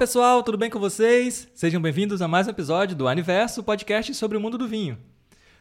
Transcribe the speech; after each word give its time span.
pessoal, 0.00 0.42
tudo 0.42 0.56
bem 0.56 0.70
com 0.70 0.80
vocês? 0.80 1.46
Sejam 1.54 1.78
bem-vindos 1.78 2.22
a 2.22 2.26
mais 2.26 2.46
um 2.46 2.50
episódio 2.52 2.96
do 2.96 3.06
Aniverso, 3.06 3.62
podcast 3.62 4.14
sobre 4.14 4.38
o 4.38 4.40
mundo 4.40 4.56
do 4.56 4.66
vinho. 4.66 4.96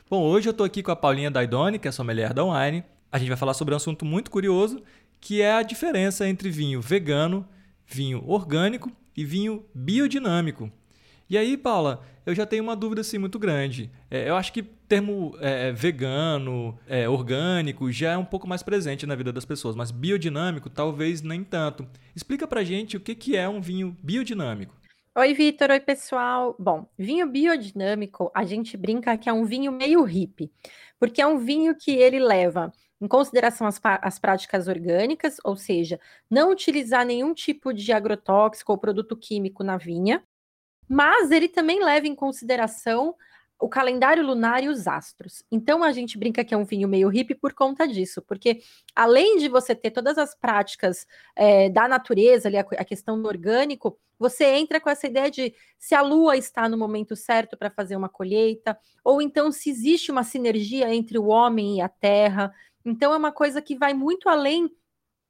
Bom, 0.09 0.23
hoje 0.23 0.47
eu 0.47 0.51
estou 0.51 0.65
aqui 0.65 0.81
com 0.81 0.91
a 0.91 0.95
Paulinha 0.95 1.29
Daidoni, 1.29 1.77
que 1.77 1.89
é 1.89 1.91
sommelier 1.91 2.33
da 2.33 2.45
Wine. 2.45 2.85
A 3.11 3.19
gente 3.19 3.27
vai 3.27 3.35
falar 3.35 3.53
sobre 3.53 3.73
um 3.73 3.75
assunto 3.75 4.05
muito 4.05 4.31
curioso, 4.31 4.81
que 5.19 5.41
é 5.41 5.51
a 5.51 5.61
diferença 5.61 6.25
entre 6.25 6.49
vinho 6.49 6.79
vegano, 6.79 7.45
vinho 7.85 8.23
orgânico 8.25 8.89
e 9.13 9.25
vinho 9.25 9.65
biodinâmico. 9.75 10.71
E 11.29 11.37
aí, 11.37 11.55
Paula, 11.55 12.03
eu 12.25 12.33
já 12.33 12.43
tenho 12.43 12.63
uma 12.63 12.75
dúvida 12.75 13.01
assim 13.01 13.19
muito 13.19 13.37
grande. 13.37 13.91
É, 14.09 14.27
eu 14.27 14.35
acho 14.35 14.51
que 14.51 14.63
termo 14.63 15.35
é, 15.39 15.71
vegano, 15.71 16.75
é, 16.87 17.07
orgânico, 17.07 17.91
já 17.91 18.13
é 18.13 18.17
um 18.17 18.25
pouco 18.25 18.47
mais 18.47 18.63
presente 18.63 19.05
na 19.05 19.13
vida 19.13 19.31
das 19.31 19.45
pessoas, 19.45 19.75
mas 19.75 19.91
biodinâmico 19.91 20.71
talvez 20.71 21.21
nem 21.21 21.43
tanto. 21.43 21.87
Explica 22.15 22.47
pra 22.47 22.63
gente 22.63 22.97
o 22.97 22.99
que, 22.99 23.13
que 23.13 23.37
é 23.37 23.47
um 23.47 23.61
vinho 23.61 23.95
biodinâmico. 24.01 24.75
Oi, 25.15 25.33
Vitor. 25.35 25.69
Oi, 25.69 25.79
pessoal. 25.79 26.55
Bom, 26.57 26.87
vinho 26.97 27.27
biodinâmico, 27.27 28.31
a 28.33 28.43
gente 28.43 28.75
brinca 28.75 29.15
que 29.15 29.29
é 29.29 29.33
um 29.33 29.45
vinho 29.45 29.71
meio 29.71 30.01
hippie, 30.01 30.51
porque 30.99 31.21
é 31.21 31.27
um 31.27 31.37
vinho 31.37 31.75
que 31.75 31.91
ele 31.91 32.17
leva 32.19 32.71
em 32.99 33.07
consideração 33.07 33.67
as, 33.67 33.79
as, 33.83 34.17
práticas 34.17 34.67
orgânicas, 34.67 35.37
ou 35.43 35.55
seja, 35.55 35.99
não 36.29 36.51
utilizar 36.51 37.05
nenhum 37.05 37.33
tipo 37.33 37.71
de 37.71 37.91
agrotóxico 37.93 38.71
ou 38.71 38.77
produto 38.77 39.15
químico 39.15 39.63
na 39.63 39.77
vinha, 39.77 40.23
mas 40.89 41.29
ele 41.29 41.47
também 41.47 41.83
leva 41.83 42.07
em 42.07 42.15
consideração 42.15 43.15
o 43.59 43.67
calendário 43.67 44.25
lunar 44.25 44.63
e 44.63 44.69
os 44.69 44.87
astros. 44.87 45.43
Então 45.51 45.83
a 45.83 45.91
gente 45.91 46.17
brinca 46.17 46.45
que 46.45 46.53
é 46.53 46.57
um 46.57 46.63
vinho 46.63 46.87
meio 46.87 47.09
hippie 47.09 47.35
por 47.35 47.53
conta 47.53 47.85
disso, 47.85 48.21
porque 48.21 48.61
além 48.95 49.37
de 49.37 49.49
você 49.49 49.75
ter 49.75 49.91
todas 49.91 50.17
as 50.17 50.33
práticas 50.33 51.05
é, 51.35 51.69
da 51.69 51.87
natureza, 51.87 52.47
ali, 52.47 52.57
a, 52.57 52.61
a, 52.61 52.85
questão 52.85 53.21
do 53.21 53.27
orgânico, 53.27 53.99
você 54.17 54.45
entra 54.45 54.79
com 54.79 54.89
essa 54.89 55.07
ideia 55.07 55.29
de 55.29 55.53
se 55.77 55.93
a 55.93 56.01
lua 56.01 56.37
está 56.37 56.69
no 56.69 56.77
momento 56.77 57.17
certo 57.17 57.57
para 57.57 57.69
fazer 57.69 57.97
uma 57.97 58.07
colheita, 58.07 58.77
ou 59.03 59.21
então 59.21 59.51
se 59.51 59.69
existe 59.69 60.09
uma 60.09 60.23
sinergia 60.23 60.93
entre 60.93 61.19
o 61.19 61.27
homem 61.27 61.77
e 61.77 61.81
a 61.81 61.89
terra. 61.89 62.53
Então 62.85 63.13
é 63.13 63.17
uma 63.17 63.31
coisa 63.31 63.61
que 63.61 63.77
vai 63.77 63.93
muito 63.93 64.29
além 64.29 64.71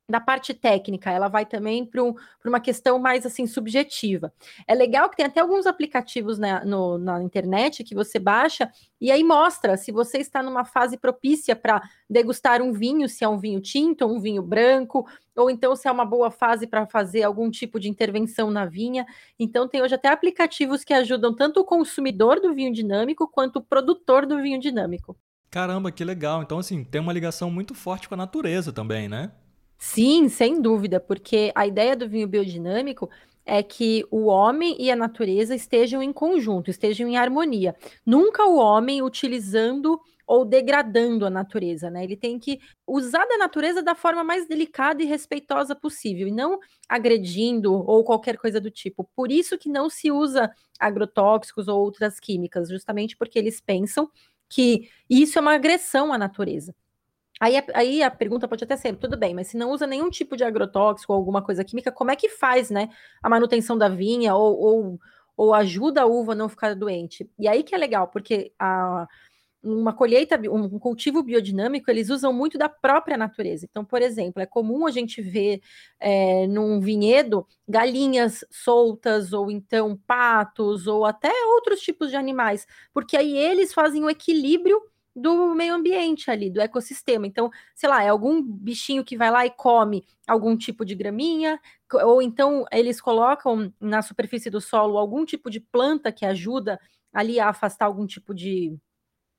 da 0.10 0.20
parte 0.20 0.54
técnica, 0.54 1.12
ela 1.12 1.28
vai 1.28 1.46
também 1.46 1.86
para 1.86 2.04
um, 2.04 2.16
uma 2.44 2.60
questão 2.60 2.98
mais 2.98 3.26
assim 3.26 3.46
subjetiva. 3.46 4.34
É 4.68 4.74
legal 4.74 5.08
que 5.10 5.16
tem 5.16 5.26
até 5.28 5.40
alguns 5.40 5.68
aplicativos 5.68 6.40
na, 6.40 6.66
no, 6.66 6.98
na 6.98 7.22
internet 7.22 7.84
que 7.84 7.94
você 7.94 8.18
baixa 8.18 8.72
e 9.00 9.12
aí 9.12 9.24
mostra 9.24 9.78
se 9.78 9.92
você 9.92 10.18
está 10.18 10.42
numa 10.42 10.66
fase 10.66 10.98
propícia 10.98 11.56
para 11.56 11.82
degustar 12.10 12.62
um 12.62 12.74
vinho, 12.74 13.08
se 13.08 13.24
é 13.24 13.30
um 13.30 13.38
vinho 13.38 13.62
tinto, 13.62 14.06
um 14.08 14.20
vinho 14.20 14.42
branco, 14.42 15.08
ou 15.36 15.50
então 15.50 15.76
se 15.76 15.88
é 15.88 15.92
uma 15.92 16.06
boa 16.06 16.32
fase 16.32 16.66
para 16.66 16.88
fazer 16.88 17.22
algum 17.22 17.52
tipo 17.52 17.80
de 17.80 17.88
intervenção 17.88 18.50
na 18.50 18.66
vinha. 18.66 19.06
Então 19.38 19.68
tem 19.68 19.82
hoje 19.82 19.94
até 19.94 20.10
aplicativos 20.10 20.84
que 20.84 20.94
ajudam 20.94 21.36
tanto 21.36 21.60
o 21.60 21.66
consumidor 21.66 22.40
do 22.40 22.54
vinho 22.54 22.74
dinâmico 22.74 23.28
quanto 23.28 23.58
o 23.58 23.64
produtor 23.64 24.26
do 24.26 24.42
vinho 24.42 24.60
dinâmico. 24.60 25.16
Caramba, 25.52 25.92
que 25.92 26.04
legal. 26.04 26.42
Então 26.42 26.58
assim, 26.58 26.84
tem 26.84 27.00
uma 27.00 27.14
ligação 27.14 27.52
muito 27.52 27.76
forte 27.76 28.10
com 28.10 28.16
a 28.16 28.18
natureza 28.18 28.74
também, 28.74 29.08
né? 29.08 29.32
Sim, 29.82 30.28
sem 30.28 30.62
dúvida, 30.62 31.00
porque 31.00 31.52
a 31.56 31.66
ideia 31.66 31.96
do 31.96 32.08
vinho 32.08 32.28
biodinâmico 32.28 33.10
é 33.46 33.64
que 33.64 34.04
o 34.12 34.26
homem 34.26 34.76
e 34.78 34.92
a 34.92 34.96
natureza 34.96 35.56
estejam 35.56 36.04
em 36.04 36.12
conjunto, 36.12 36.70
estejam 36.70 37.08
em 37.08 37.18
harmonia. 37.18 37.74
Nunca 38.06 38.46
o 38.46 38.58
homem 38.58 39.02
utilizando 39.02 39.98
ou 40.28 40.44
degradando 40.46 41.26
a 41.26 41.30
natureza, 41.30 41.90
né? 41.90 42.04
Ele 42.04 42.16
tem 42.18 42.38
que 42.38 42.60
usar 42.86 43.26
da 43.26 43.38
natureza 43.38 43.82
da 43.82 43.96
forma 43.96 44.24
mais 44.24 44.46
delicada 44.48 45.02
e 45.02 45.06
respeitosa 45.06 45.74
possível, 45.76 46.28
e 46.28 46.32
não 46.32 46.60
agredindo 46.88 47.74
ou 47.74 48.04
qualquer 48.04 48.38
coisa 48.38 48.60
do 48.62 48.70
tipo. 48.70 49.10
Por 49.16 49.32
isso 49.32 49.58
que 49.58 49.70
não 49.70 49.90
se 49.90 50.12
usa 50.12 50.52
agrotóxicos 50.80 51.68
ou 51.70 51.80
outras 51.80 52.20
químicas, 52.20 52.70
justamente 52.70 53.16
porque 53.18 53.40
eles 53.40 53.60
pensam 53.62 54.10
que 54.50 54.90
isso 55.10 55.40
é 55.40 55.42
uma 55.42 55.54
agressão 55.56 56.12
à 56.14 56.18
natureza. 56.18 56.76
Aí, 57.40 57.56
aí 57.74 58.04
a 58.04 58.12
pergunta 58.12 58.48
pode 58.48 58.64
até 58.64 58.76
ser, 58.76 58.96
tudo 58.98 59.18
bem, 59.18 59.34
mas 59.34 59.48
se 59.48 59.58
não 59.58 59.72
usa 59.72 59.88
nenhum 59.88 60.10
tipo 60.10 60.36
de 60.36 60.44
agrotóxico 60.44 61.14
ou 61.14 61.18
alguma 61.18 61.42
coisa 61.42 61.64
química, 61.64 61.92
como 61.92 62.12
é 62.12 62.16
que 62.16 62.28
faz, 62.30 62.70
né, 62.70 62.90
a 63.24 63.30
manutenção 63.30 63.78
da 63.78 63.88
vinha 63.88 64.36
ou, 64.36 64.60
ou, 64.60 65.00
ou 65.38 65.54
ajuda 65.54 66.02
a 66.02 66.06
uva 66.06 66.34
a 66.34 66.36
não 66.36 66.50
ficar 66.50 66.76
doente? 66.76 67.30
E 67.40 67.48
aí 67.48 67.64
que 67.64 67.74
é 67.74 67.78
legal, 67.78 68.08
porque 68.10 68.52
a, 68.60 69.08
uma 69.62 69.94
colheita, 69.94 70.40
um 70.50 70.80
cultivo 70.80 71.22
biodinâmico, 71.22 71.92
eles 71.92 72.10
usam 72.10 72.32
muito 72.32 72.58
da 72.58 72.70
própria 72.70 73.18
natureza. 73.18 73.66
Então, 73.70 73.84
por 73.84 74.02
exemplo, 74.02 74.42
é 74.42 74.46
comum 74.46 74.88
a 74.88 74.92
gente 74.92 75.22
ver 75.22 75.62
é, 76.00 76.48
num 76.48 76.80
vinhedo 76.80 77.46
galinhas 77.68 78.46
soltas, 78.50 79.34
ou 79.34 79.52
então 79.52 79.98
patos, 80.08 80.88
ou 80.88 81.06
até 81.06 81.32
outros 81.48 81.82
tipos 81.82 82.10
de 82.10 82.16
animais, 82.16 82.66
porque 82.94 83.18
aí 83.18 83.38
eles 83.38 83.74
fazem 83.74 84.04
o 84.04 84.10
equilíbrio 84.10 84.82
do 85.20 85.54
meio 85.56 85.76
ambiente 85.76 86.32
ali, 86.32 86.50
do 86.50 86.62
ecossistema. 86.62 87.28
Então, 87.28 87.50
sei 87.76 87.90
lá, 87.90 88.04
é 88.04 88.10
algum 88.10 88.42
bichinho 88.42 89.04
que 89.04 89.18
vai 89.18 89.32
lá 89.32 89.46
e 89.46 89.52
come 89.52 90.06
algum 90.28 90.56
tipo 90.58 90.86
de 90.86 90.96
graminha, 90.96 91.60
ou 92.04 92.22
então 92.22 92.66
eles 92.72 93.02
colocam 93.02 93.74
na 93.80 94.02
superfície 94.02 94.50
do 94.50 94.62
solo 94.62 94.98
algum 94.98 95.26
tipo 95.26 95.50
de 95.50 95.60
planta 95.60 96.12
que 96.12 96.26
ajuda 96.26 96.80
ali 97.14 97.40
a 97.40 97.50
afastar 97.50 97.86
algum 97.86 98.06
tipo 98.06 98.34
de, 98.34 98.78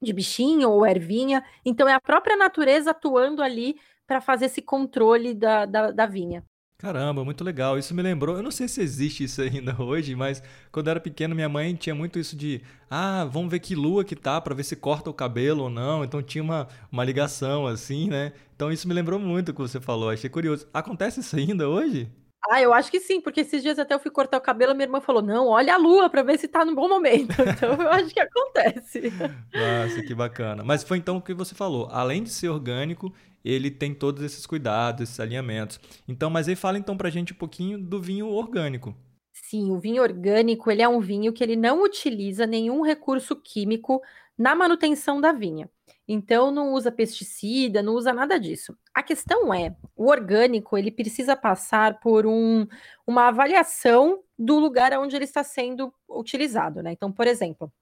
de 0.02 0.12
bichinho 0.12 0.70
ou 0.70 0.86
ervinha. 0.86 1.44
Então, 1.64 1.88
é 1.88 1.94
a 1.94 2.00
própria 2.00 2.36
natureza 2.36 2.90
atuando 2.92 3.42
ali 3.42 3.76
para 4.06 4.20
fazer 4.20 4.46
esse 4.46 4.62
controle 4.62 5.34
da, 5.34 5.66
da, 5.66 5.90
da 5.92 6.06
vinha. 6.06 6.44
Caramba, 6.80 7.22
muito 7.22 7.44
legal. 7.44 7.78
Isso 7.78 7.94
me 7.94 8.00
lembrou. 8.00 8.36
Eu 8.36 8.42
não 8.42 8.50
sei 8.50 8.66
se 8.66 8.80
existe 8.80 9.24
isso 9.24 9.42
ainda 9.42 9.76
hoje, 9.80 10.16
mas 10.16 10.42
quando 10.72 10.86
eu 10.86 10.92
era 10.92 11.00
pequeno, 11.00 11.34
minha 11.34 11.48
mãe 11.48 11.74
tinha 11.74 11.94
muito 11.94 12.18
isso 12.18 12.34
de: 12.34 12.62
ah, 12.90 13.26
vamos 13.30 13.50
ver 13.50 13.60
que 13.60 13.74
lua 13.74 14.02
que 14.02 14.16
tá 14.16 14.40
para 14.40 14.54
ver 14.54 14.64
se 14.64 14.74
corta 14.74 15.10
o 15.10 15.14
cabelo 15.14 15.64
ou 15.64 15.70
não. 15.70 16.02
Então 16.02 16.22
tinha 16.22 16.42
uma, 16.42 16.66
uma 16.90 17.04
ligação 17.04 17.66
assim, 17.66 18.08
né? 18.08 18.32
Então 18.56 18.72
isso 18.72 18.88
me 18.88 18.94
lembrou 18.94 19.20
muito 19.20 19.50
o 19.50 19.54
que 19.54 19.60
você 19.60 19.78
falou. 19.78 20.08
Achei 20.08 20.30
curioso. 20.30 20.66
Acontece 20.72 21.20
isso 21.20 21.36
ainda 21.36 21.68
hoje? 21.68 22.10
Ah, 22.48 22.62
eu 22.62 22.72
acho 22.72 22.90
que 22.90 22.98
sim, 22.98 23.20
porque 23.20 23.42
esses 23.42 23.62
dias 23.62 23.78
até 23.78 23.94
eu 23.94 24.00
fui 24.00 24.10
cortar 24.10 24.38
o 24.38 24.40
cabelo, 24.40 24.74
minha 24.74 24.86
irmã 24.86 25.02
falou: 25.02 25.20
não, 25.20 25.48
olha 25.48 25.74
a 25.74 25.76
lua 25.76 26.08
para 26.08 26.22
ver 26.22 26.38
se 26.38 26.48
tá 26.48 26.64
no 26.64 26.74
bom 26.74 26.88
momento. 26.88 27.34
Então 27.46 27.74
eu 27.74 27.90
acho 27.90 28.08
que 28.14 28.20
acontece. 28.20 29.12
Nossa, 29.52 30.02
que 30.02 30.14
bacana. 30.14 30.64
Mas 30.64 30.82
foi 30.82 30.96
então 30.96 31.18
o 31.18 31.22
que 31.22 31.34
você 31.34 31.54
falou: 31.54 31.88
além 31.90 32.22
de 32.22 32.30
ser 32.30 32.48
orgânico, 32.48 33.12
ele 33.44 33.70
tem 33.70 33.94
todos 33.94 34.22
esses 34.22 34.46
cuidados, 34.46 35.02
esses 35.02 35.20
alinhamentos. 35.20 35.80
Então, 36.06 36.30
mas 36.30 36.48
aí 36.48 36.56
fala 36.56 36.78
então 36.78 36.96
pra 36.96 37.10
gente 37.10 37.32
um 37.32 37.36
pouquinho 37.36 37.78
do 37.78 38.00
vinho 38.00 38.28
orgânico. 38.28 38.94
Sim, 39.32 39.70
o 39.70 39.78
vinho 39.78 40.02
orgânico, 40.02 40.70
ele 40.70 40.82
é 40.82 40.88
um 40.88 41.00
vinho 41.00 41.32
que 41.32 41.42
ele 41.42 41.56
não 41.56 41.82
utiliza 41.82 42.46
nenhum 42.46 42.82
recurso 42.82 43.34
químico 43.34 44.00
na 44.36 44.54
manutenção 44.54 45.20
da 45.20 45.32
vinha. 45.32 45.68
Então 46.06 46.50
não 46.50 46.72
usa 46.72 46.90
pesticida, 46.90 47.82
não 47.82 47.94
usa 47.94 48.12
nada 48.12 48.38
disso. 48.38 48.76
A 48.94 49.02
questão 49.02 49.52
é, 49.54 49.76
o 49.94 50.08
orgânico, 50.10 50.76
ele 50.76 50.90
precisa 50.90 51.36
passar 51.36 52.00
por 52.00 52.26
um, 52.26 52.66
uma 53.06 53.28
avaliação 53.28 54.22
do 54.38 54.58
lugar 54.58 54.92
onde 54.98 55.14
ele 55.14 55.24
está 55.24 55.44
sendo 55.44 55.92
utilizado, 56.08 56.82
né? 56.82 56.92
Então, 56.92 57.12
por 57.12 57.26
exemplo, 57.26 57.72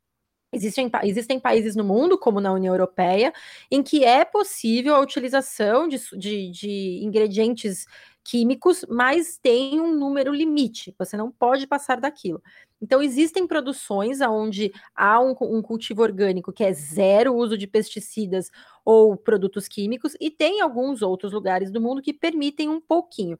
Existem, 0.50 0.90
existem 1.04 1.38
países 1.38 1.76
no 1.76 1.84
mundo, 1.84 2.16
como 2.16 2.40
na 2.40 2.50
União 2.52 2.72
Europeia, 2.72 3.32
em 3.70 3.82
que 3.82 4.02
é 4.02 4.24
possível 4.24 4.94
a 4.94 5.00
utilização 5.00 5.86
de, 5.86 5.98
de, 6.16 6.50
de 6.50 7.00
ingredientes 7.02 7.84
químicos, 8.24 8.84
mas 8.88 9.38
tem 9.38 9.78
um 9.80 9.94
número 9.94 10.32
limite, 10.32 10.94
você 10.98 11.16
não 11.16 11.30
pode 11.30 11.66
passar 11.66 12.00
daquilo. 12.00 12.42
Então, 12.80 13.02
existem 13.02 13.46
produções 13.46 14.20
onde 14.20 14.72
há 14.94 15.20
um, 15.20 15.34
um, 15.40 15.62
cultivo 15.62 16.02
orgânico 16.02 16.52
que 16.52 16.64
é 16.64 16.72
zero 16.72 17.34
uso 17.34 17.56
de 17.56 17.66
pesticidas 17.66 18.50
ou 18.84 19.16
produtos 19.16 19.68
químicos, 19.68 20.14
e 20.20 20.30
tem 20.30 20.60
alguns 20.62 21.02
outros 21.02 21.32
lugares 21.32 21.70
do 21.70 21.80
mundo 21.80 22.00
que 22.00 22.12
permitem 22.12 22.68
um 22.68 22.80
pouquinho. 22.80 23.38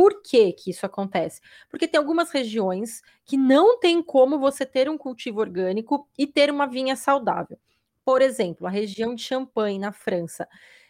Por 0.00 0.22
que, 0.22 0.54
que 0.54 0.70
isso 0.70 0.86
acontece? 0.86 1.42
Porque 1.68 1.86
tem 1.86 1.98
algumas 1.98 2.30
regiões 2.30 3.02
que 3.26 3.36
não 3.36 3.78
tem 3.78 4.02
como 4.02 4.38
você 4.38 4.64
ter 4.64 4.88
um 4.88 4.96
cultivo 4.96 5.40
orgânico 5.40 6.08
e 6.16 6.26
ter 6.26 6.50
uma 6.50 6.66
vinha 6.66 6.96
saudável. 6.96 7.58
Por 8.02 8.22
exemplo, 8.22 8.66
a 8.66 8.70
região 8.70 9.14
de 9.14 9.22
Champagne, 9.22 9.78
na 9.78 9.92
França. 9.92 10.48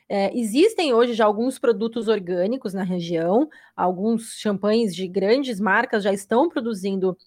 É, 0.09 0.33
existem 0.39 0.95
hoje 0.95 1.13
já 1.13 1.25
alguns 1.25 1.59
produtos 1.59 2.07
orgânicos 2.07 2.73
na 2.73 2.85
região, 2.85 3.49
alguns 3.77 4.35
champanhes 4.39 4.95
de 4.95 5.09
grandes 5.09 5.59
marcas 5.59 6.05
já 6.05 6.13
estão 6.13 6.49
produzindo 6.49 7.19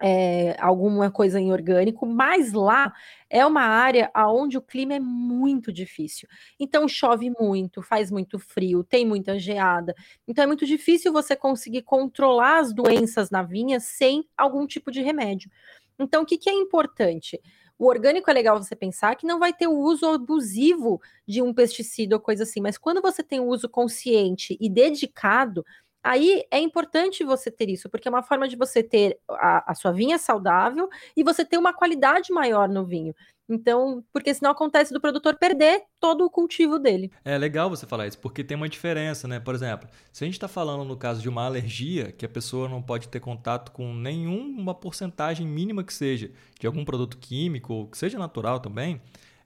é, 0.00 0.56
alguma 0.60 1.10
coisa 1.10 1.40
em 1.40 1.52
orgânico, 1.52 2.06
mas 2.06 2.52
lá 2.52 2.92
é 3.30 3.44
uma 3.46 3.62
área 3.62 4.10
onde 4.16 4.58
o 4.58 4.62
clima 4.62 4.94
é 4.94 5.00
muito 5.00 5.72
difícil. 5.72 6.28
Então 6.58 6.86
chove 6.88 7.30
muito, 7.38 7.82
faz 7.82 8.10
muito 8.10 8.38
frio, 8.38 8.84
tem 8.84 9.06
muita 9.06 9.38
geada. 9.38 9.94
Então 10.26 10.44
é 10.44 10.46
muito 10.46 10.66
difícil 10.66 11.12
você 11.12 11.36
conseguir 11.36 11.82
controlar 11.82 12.58
as 12.58 12.72
doenças 12.72 13.30
na 13.30 13.42
vinha 13.42 13.80
sem 13.80 14.28
algum 14.36 14.66
tipo 14.66 14.90
de 14.90 15.00
remédio. 15.00 15.50
Então 15.98 16.22
o 16.22 16.26
que, 16.26 16.38
que 16.38 16.50
é 16.50 16.52
importante? 16.52 17.40
O 17.76 17.86
orgânico 17.86 18.30
é 18.30 18.32
legal 18.32 18.62
você 18.62 18.76
pensar 18.76 19.16
que 19.16 19.26
não 19.26 19.38
vai 19.38 19.52
ter 19.52 19.66
o 19.66 19.76
uso 19.76 20.06
abusivo 20.06 21.00
de 21.26 21.42
um 21.42 21.52
pesticida 21.52 22.14
ou 22.14 22.20
coisa 22.20 22.44
assim, 22.44 22.60
mas 22.60 22.78
quando 22.78 23.02
você 23.02 23.22
tem 23.22 23.40
o 23.40 23.46
uso 23.46 23.68
consciente 23.68 24.56
e 24.60 24.70
dedicado, 24.70 25.66
Aí 26.04 26.44
é 26.50 26.58
importante 26.58 27.24
você 27.24 27.50
ter 27.50 27.70
isso, 27.70 27.88
porque 27.88 28.06
é 28.06 28.10
uma 28.10 28.22
forma 28.22 28.46
de 28.46 28.56
você 28.56 28.82
ter 28.82 29.18
a, 29.30 29.72
a 29.72 29.74
sua 29.74 29.90
vinha 29.90 30.18
saudável 30.18 30.90
e 31.16 31.24
você 31.24 31.46
ter 31.46 31.56
uma 31.56 31.72
qualidade 31.72 32.30
maior 32.30 32.68
no 32.68 32.84
vinho. 32.84 33.14
Então, 33.48 34.04
porque 34.12 34.32
senão 34.32 34.50
acontece 34.50 34.92
do 34.92 35.00
produtor 35.00 35.36
perder 35.38 35.82
todo 36.00 36.24
o 36.24 36.30
cultivo 36.30 36.78
dele. 36.78 37.10
É 37.24 37.36
legal 37.36 37.68
você 37.68 37.86
falar 37.86 38.06
isso, 38.06 38.18
porque 38.18 38.44
tem 38.44 38.56
uma 38.56 38.68
diferença, 38.68 39.28
né? 39.28 39.38
Por 39.40 39.54
exemplo, 39.54 39.88
se 40.12 40.24
a 40.24 40.26
gente 40.26 40.34
está 40.34 40.48
falando 40.48 40.84
no 40.84 40.96
caso 40.96 41.20
de 41.20 41.28
uma 41.28 41.44
alergia, 41.44 42.12
que 42.12 42.24
a 42.24 42.28
pessoa 42.28 42.68
não 42.68 42.82
pode 42.82 43.08
ter 43.08 43.20
contato 43.20 43.72
com 43.72 43.94
nenhuma 43.94 44.74
porcentagem 44.74 45.46
mínima 45.46 45.84
que 45.84 45.92
seja 45.92 46.30
de 46.58 46.66
algum 46.66 46.84
produto 46.84 47.18
químico, 47.18 47.72
ou 47.72 47.86
que 47.86 47.98
seja 47.98 48.18
natural 48.18 48.60
também, 48.60 49.00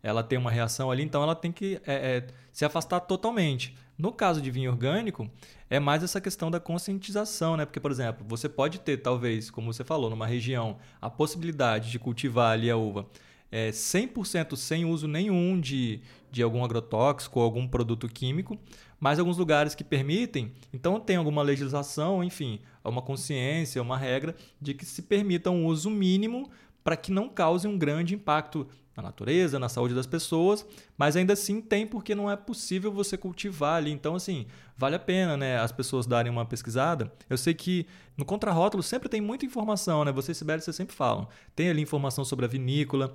ela 0.08 0.22
tem 0.22 0.38
uma 0.38 0.50
reação 0.50 0.90
ali, 0.90 1.02
então 1.02 1.22
ela 1.22 1.34
tem 1.34 1.52
que 1.52 1.80
é, 1.86 2.16
é, 2.16 2.26
se 2.52 2.64
afastar 2.64 3.00
totalmente. 3.00 3.76
No 3.96 4.12
caso 4.12 4.40
de 4.40 4.50
vinho 4.50 4.70
orgânico, 4.70 5.28
é 5.68 5.80
mais 5.80 6.02
essa 6.02 6.20
questão 6.20 6.50
da 6.50 6.60
conscientização, 6.60 7.56
né? 7.56 7.64
Porque, 7.64 7.80
por 7.80 7.90
exemplo, 7.90 8.24
você 8.28 8.48
pode 8.48 8.78
ter, 8.78 8.98
talvez, 8.98 9.50
como 9.50 9.72
você 9.72 9.82
falou, 9.82 10.08
numa 10.08 10.26
região, 10.26 10.78
a 11.00 11.10
possibilidade 11.10 11.90
de 11.90 11.98
cultivar 11.98 12.52
ali 12.52 12.70
a 12.70 12.76
uva 12.76 13.06
é, 13.50 13.70
100% 13.70 14.56
sem 14.56 14.84
uso 14.84 15.08
nenhum 15.08 15.58
de, 15.60 16.00
de 16.30 16.42
algum 16.42 16.64
agrotóxico 16.64 17.38
ou 17.38 17.44
algum 17.44 17.66
produto 17.66 18.08
químico, 18.08 18.58
mas 19.00 19.18
alguns 19.18 19.38
lugares 19.38 19.74
que 19.74 19.84
permitem, 19.84 20.52
então 20.72 20.98
tem 21.00 21.16
alguma 21.16 21.42
legislação, 21.42 22.22
enfim, 22.22 22.60
uma 22.84 23.02
consciência, 23.02 23.80
uma 23.80 23.96
regra 23.96 24.34
de 24.60 24.74
que 24.74 24.84
se 24.84 25.02
permita 25.02 25.50
um 25.50 25.66
uso 25.66 25.88
mínimo 25.88 26.50
para 26.82 26.96
que 26.96 27.12
não 27.12 27.28
cause 27.28 27.66
um 27.66 27.78
grande 27.78 28.14
impacto 28.14 28.66
na 28.98 29.02
natureza, 29.02 29.60
na 29.60 29.68
saúde 29.68 29.94
das 29.94 30.06
pessoas, 30.06 30.66
mas 30.96 31.14
ainda 31.14 31.32
assim 31.32 31.60
tem 31.60 31.86
porque 31.86 32.16
não 32.16 32.28
é 32.28 32.34
possível 32.34 32.90
você 32.90 33.16
cultivar 33.16 33.76
ali. 33.76 33.92
Então, 33.92 34.16
assim, 34.16 34.46
vale 34.76 34.96
a 34.96 34.98
pena, 34.98 35.36
né, 35.36 35.56
as 35.56 35.70
pessoas 35.70 36.04
darem 36.04 36.30
uma 36.30 36.44
pesquisada. 36.44 37.12
Eu 37.30 37.38
sei 37.38 37.54
que 37.54 37.86
no 38.16 38.24
contrarótulo 38.24 38.82
sempre 38.82 39.08
tem 39.08 39.20
muita 39.20 39.46
informação, 39.46 40.04
né? 40.04 40.10
Vocês, 40.10 40.36
Sibeli, 40.36 40.60
vocês 40.60 40.74
sempre 40.74 40.96
falam. 40.96 41.28
Tem 41.54 41.70
ali 41.70 41.80
informação 41.80 42.24
sobre 42.24 42.44
a 42.44 42.48
vinícola, 42.48 43.14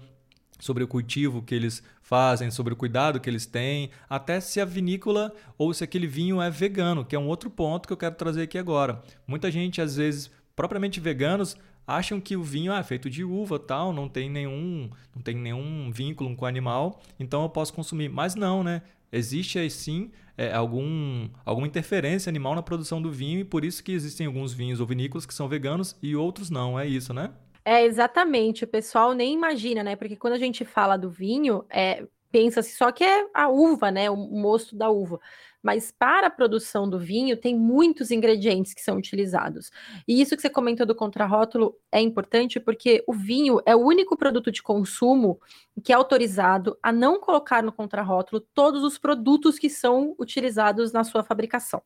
sobre 0.58 0.86
o 0.86 0.88
cultivo 0.88 1.42
que 1.42 1.54
eles 1.54 1.84
fazem, 2.02 2.50
sobre 2.50 2.74
o 2.74 2.78
cuidado 2.78 3.20
que 3.20 3.30
eles 3.30 3.46
têm, 3.46 3.90
até 4.10 4.40
se 4.40 4.62
a 4.62 4.66
vinícola 4.66 5.34
ou 5.58 5.74
se 5.74 5.84
aquele 5.84 6.08
vinho 6.08 6.42
é 6.42 6.50
vegano, 6.50 7.04
que 7.04 7.14
é 7.14 7.20
um 7.20 7.28
outro 7.28 7.50
ponto 7.50 7.88
que 7.88 7.92
eu 7.92 7.98
quero 7.98 8.16
trazer 8.16 8.44
aqui 8.44 8.58
agora. 8.58 9.04
Muita 9.28 9.52
gente, 9.52 9.82
às 9.82 9.98
vezes, 9.98 10.32
propriamente 10.56 11.02
veganos, 11.02 11.58
acham 11.86 12.20
que 12.20 12.36
o 12.36 12.44
vinho 12.44 12.72
ah, 12.72 12.80
é 12.80 12.84
feito 12.84 13.10
de 13.10 13.24
uva 13.24 13.60
tal, 13.60 13.94
não 13.94 14.08
tem 14.08 14.30
nenhum, 14.30 14.90
não 15.16 15.22
tem 15.22 15.36
nenhum 15.36 15.92
vínculo 15.92 16.36
com 16.36 16.46
o 16.46 16.48
animal, 16.48 17.02
então 17.20 17.44
eu 17.44 17.50
posso 17.50 17.74
consumir. 17.74 18.10
Mas 18.10 18.36
não, 18.36 18.64
né? 18.64 18.82
Existe 19.12 19.60
aí 19.60 19.70
sim 19.70 20.12
é, 20.38 20.52
algum, 20.54 21.30
alguma 21.46 21.68
interferência 21.68 22.30
animal 22.30 22.56
na 22.56 22.64
produção 22.64 23.02
do 23.02 23.12
vinho 23.12 23.40
e 23.40 23.44
por 23.44 23.64
isso 23.64 23.84
que 23.84 23.92
existem 23.92 24.26
alguns 24.26 24.54
vinhos 24.54 24.80
ou 24.80 24.88
vinícolas 24.88 25.26
que 25.26 25.34
são 25.34 25.48
veganos 25.48 25.96
e 26.02 26.16
outros 26.16 26.50
não, 26.50 26.80
é 26.80 26.88
isso, 26.88 27.14
né? 27.14 27.32
É, 27.66 27.86
exatamente. 27.86 28.64
O 28.64 28.68
pessoal 28.68 29.14
nem 29.14 29.34
imagina, 29.34 29.84
né? 29.84 29.96
Porque 29.96 30.16
quando 30.16 30.34
a 30.34 30.40
gente 30.40 30.66
fala 30.66 30.98
do 30.98 31.10
vinho, 31.10 31.64
é, 31.70 32.06
pensa-se 32.32 32.76
só 32.76 32.92
que 32.92 33.04
é 33.04 33.28
a 33.34 33.48
uva, 33.48 33.92
né? 33.92 34.10
O 34.10 34.18
mosto 34.18 34.76
da 34.76 34.90
uva 34.90 35.20
mas 35.64 35.92
para 35.92 36.28
a 36.28 36.30
produção 36.30 36.90
do 36.90 37.00
vinho 37.00 37.38
tem 37.38 37.58
muitos 37.58 38.12
ingredientes 38.12 38.74
que 38.74 38.82
são 38.82 38.98
utilizados. 38.98 39.72
E 40.06 40.22
isso 40.22 40.36
que 40.36 40.42
você 40.42 40.50
comentou 40.50 40.86
do 40.86 40.94
contrarótulo 40.94 41.76
é 41.90 42.02
importante 42.02 42.60
porque 42.60 43.02
o 43.08 43.14
vinho 43.14 43.62
é 43.66 43.74
o 43.74 43.80
único 43.80 44.18
produto 44.18 44.52
de 44.52 44.62
consumo 44.62 45.40
que 45.82 45.94
é 45.94 45.96
autorizado 45.96 46.78
a 46.84 46.92
não 46.92 47.20
colocar 47.20 47.64
no 47.64 47.72
contrarótulo 47.72 48.46
todos 48.54 48.84
os 48.84 48.98
produtos 48.98 49.58
que 49.58 49.70
são 49.70 50.14
utilizados 50.20 50.92
na 50.92 51.04
sua 51.06 51.24
fabricação. 51.24 51.82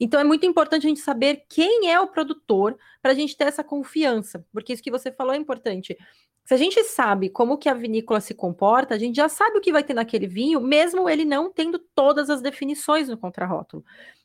Então 0.00 0.18
é 0.18 0.24
muito 0.24 0.44
importante 0.44 0.84
a 0.84 0.88
gente 0.88 1.00
saber 1.00 1.44
quem 1.48 1.90
é 1.90 2.00
o 2.00 2.08
produtor 2.08 2.76
para 3.00 3.12
a 3.12 3.14
gente 3.14 3.36
ter 3.36 3.44
essa 3.44 3.62
confiança, 3.62 4.44
porque 4.52 4.72
isso 4.72 4.82
que 4.82 4.90
você 4.90 5.12
falou 5.12 5.32
é 5.32 5.36
importante. 5.36 5.96
Se 6.44 6.52
a 6.52 6.58
gente 6.58 6.82
sabe 6.84 7.30
como 7.30 7.56
que 7.56 7.70
a 7.70 7.74
vinícola 7.74 8.20
se 8.20 8.34
comporta, 8.34 8.94
a 8.94 8.98
gente 8.98 9.16
já 9.16 9.30
sabe 9.30 9.56
o 9.56 9.60
que 9.62 9.72
vai 9.72 9.82
ter 9.82 9.94
naquele 9.94 10.26
vinho, 10.26 10.60
mesmo 10.60 11.08
ele 11.08 11.24
não 11.24 11.50
tendo 11.50 11.78
todas 11.94 12.28
as 12.28 12.42
definições 12.42 13.03
no 13.08 13.18
contrarótulo. 13.18 13.84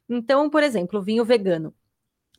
Então, 0.10 0.50
por 0.50 0.64
exemplo, 0.64 1.00
o 1.00 1.04
vinho 1.04 1.24
vegano. 1.24 1.74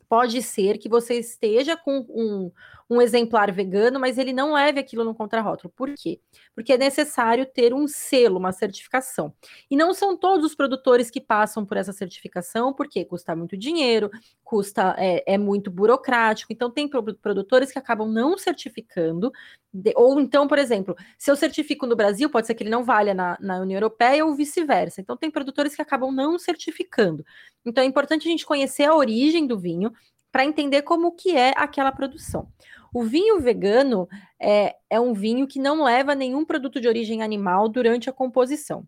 Pode 0.09 0.41
ser 0.41 0.77
que 0.77 0.89
você 0.89 1.17
esteja 1.19 1.77
com 1.77 2.05
um, 2.09 2.51
um 2.89 3.01
exemplar 3.01 3.49
vegano, 3.49 3.97
mas 3.97 4.17
ele 4.17 4.33
não 4.33 4.51
leve 4.51 4.77
aquilo 4.77 5.05
no 5.05 5.15
contrarótulo. 5.15 5.71
Por 5.73 5.93
quê? 5.93 6.19
Porque 6.53 6.73
é 6.73 6.77
necessário 6.77 7.45
ter 7.45 7.73
um 7.73 7.87
selo, 7.87 8.37
uma 8.37 8.51
certificação. 8.51 9.33
E 9.69 9.77
não 9.77 9.93
são 9.93 10.17
todos 10.17 10.45
os 10.45 10.53
produtores 10.53 11.09
que 11.09 11.21
passam 11.21 11.65
por 11.65 11.77
essa 11.77 11.93
certificação, 11.93 12.73
porque 12.73 13.05
custa 13.05 13.33
muito 13.37 13.55
dinheiro, 13.55 14.11
custa 14.51 14.93
é, 14.97 15.23
é 15.35 15.37
muito 15.37 15.71
burocrático. 15.71 16.51
Então, 16.51 16.69
tem 16.69 16.85
produtores 16.89 17.71
que 17.71 17.79
acabam 17.79 18.11
não 18.11 18.37
certificando, 18.37 19.31
de, 19.73 19.93
ou 19.95 20.19
então, 20.19 20.45
por 20.45 20.59
exemplo, 20.59 20.93
se 21.17 21.31
eu 21.31 21.37
certifico 21.37 21.87
no 21.87 21.95
Brasil, 21.95 22.29
pode 22.29 22.47
ser 22.47 22.53
que 22.53 22.63
ele 22.63 22.69
não 22.69 22.83
valha 22.83 23.13
na, 23.13 23.37
na 23.39 23.61
União 23.61 23.77
Europeia 23.77 24.25
ou 24.25 24.35
vice-versa. 24.35 24.99
Então, 24.99 25.15
tem 25.15 25.31
produtores 25.31 25.73
que 25.73 25.81
acabam 25.81 26.11
não 26.11 26.37
certificando. 26.37 27.25
Então, 27.65 27.81
é 27.81 27.87
importante 27.87 28.27
a 28.27 28.31
gente 28.31 28.45
conhecer 28.45 28.83
a 28.83 28.93
origem 28.93 29.47
do 29.47 29.57
vinho 29.57 29.93
para 30.33 30.43
entender 30.43 30.81
como 30.81 31.13
que 31.13 31.33
é 31.33 31.53
aquela 31.55 31.91
produção. 31.93 32.49
O 32.93 33.03
vinho 33.03 33.39
vegano 33.39 34.05
é, 34.37 34.75
é 34.89 34.99
um 34.99 35.13
vinho 35.13 35.47
que 35.47 35.59
não 35.59 35.81
leva 35.81 36.13
nenhum 36.13 36.43
produto 36.43 36.81
de 36.81 36.89
origem 36.89 37.23
animal 37.23 37.69
durante 37.69 38.09
a 38.09 38.13
composição. 38.13 38.85